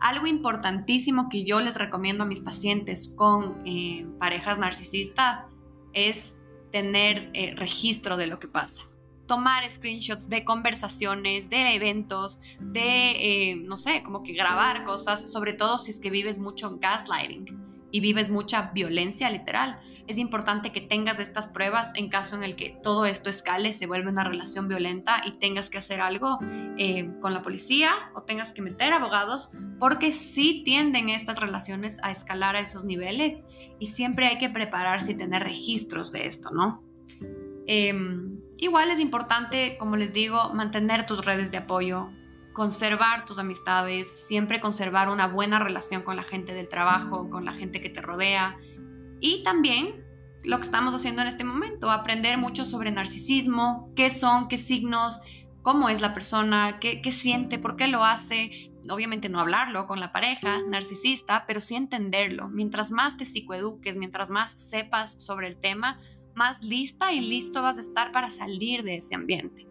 [0.00, 5.46] Algo importantísimo que yo les recomiendo a mis pacientes con eh, parejas narcisistas
[5.92, 6.34] es
[6.72, 8.82] tener eh, registro de lo que pasa
[9.26, 13.10] tomar screenshots de conversaciones, de eventos, de,
[13.50, 17.64] eh, no sé, como que grabar cosas, sobre todo si es que vives mucho gaslighting
[17.94, 19.78] y vives mucha violencia literal.
[20.08, 23.86] Es importante que tengas estas pruebas en caso en el que todo esto escale, se
[23.86, 26.40] vuelve una relación violenta y tengas que hacer algo
[26.76, 32.10] eh, con la policía o tengas que meter abogados, porque sí tienden estas relaciones a
[32.10, 33.44] escalar a esos niveles
[33.78, 36.82] y siempre hay que prepararse y tener registros de esto, ¿no?
[37.68, 42.10] Em, igual es importante, como les digo, mantener tus redes de apoyo,
[42.52, 47.52] conservar tus amistades, siempre conservar una buena relación con la gente del trabajo, con la
[47.52, 48.56] gente que te rodea
[49.20, 50.04] y también
[50.44, 55.20] lo que estamos haciendo en este momento, aprender mucho sobre narcisismo, qué son, qué signos,
[55.62, 58.70] cómo es la persona, qué, qué siente, por qué lo hace.
[58.90, 62.50] Obviamente no hablarlo con la pareja narcisista, pero sí entenderlo.
[62.50, 65.98] Mientras más te psicoeduques, mientras más sepas sobre el tema,
[66.34, 69.66] más lista y listo vas a estar para salir de ese ambiente.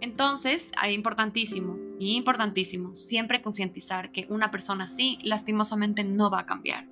[0.00, 6.86] Entonces, es importantísimo, importantísimo, siempre concientizar que una persona así lastimosamente no va a cambiar.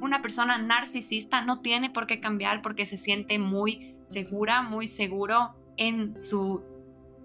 [0.00, 5.54] Una persona narcisista no tiene por qué cambiar porque se siente muy segura, muy seguro
[5.76, 6.62] en su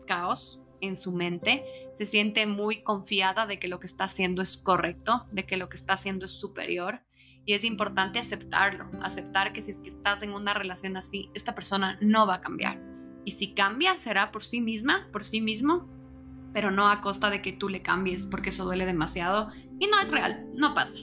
[0.06, 1.64] caos, en su mente,
[1.96, 5.70] se siente muy confiada de que lo que está haciendo es correcto, de que lo
[5.70, 7.02] que está haciendo es superior
[7.46, 11.56] y es importante aceptarlo, aceptar que si es que estás en una relación así, esta
[11.56, 12.82] persona no va a cambiar.
[13.26, 15.90] Y si cambia, será por sí misma, por sí mismo,
[16.54, 20.00] pero no a costa de que tú le cambies, porque eso duele demasiado y no
[20.00, 21.00] es real, no pasa.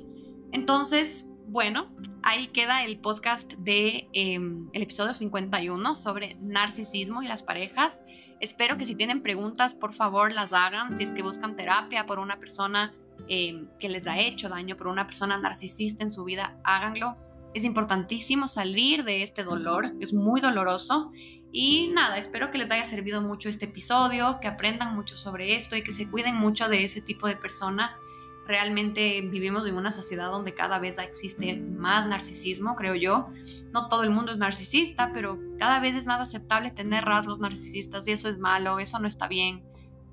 [0.53, 1.91] Entonces, bueno,
[2.23, 8.05] ahí queda el podcast de em, el episodio 51 sobre narcisismo y las parejas.
[8.41, 10.93] Espero que si tienen preguntas, por favor las hagan.
[10.93, 12.95] Si es que buscan terapia por una persona
[13.33, 17.17] Em, que les ha hecho daño por una persona narcisista en su vida, háganlo.
[17.55, 21.13] Es importantísimo salir de este dolor, es muy doloroso.
[21.53, 25.77] Y nada, espero que les haya servido mucho este episodio, que aprendan mucho sobre esto
[25.77, 28.01] y que se cuiden mucho de ese tipo de personas.
[28.49, 33.29] Realmente vivimos en una sociedad donde cada vez existe más narcisismo, creo yo.
[33.73, 38.09] No todo el mundo es narcisista, pero cada vez es más aceptable tener rasgos narcisistas
[38.09, 39.63] y eso es malo, eso no está bien.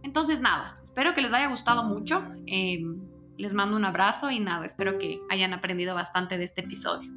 [0.03, 2.23] Entonces, nada, espero que les haya gustado mucho.
[2.45, 2.99] Em,
[3.37, 7.11] les mando un abrazo y nada, espero que hayan aprendido bastante de este episodio.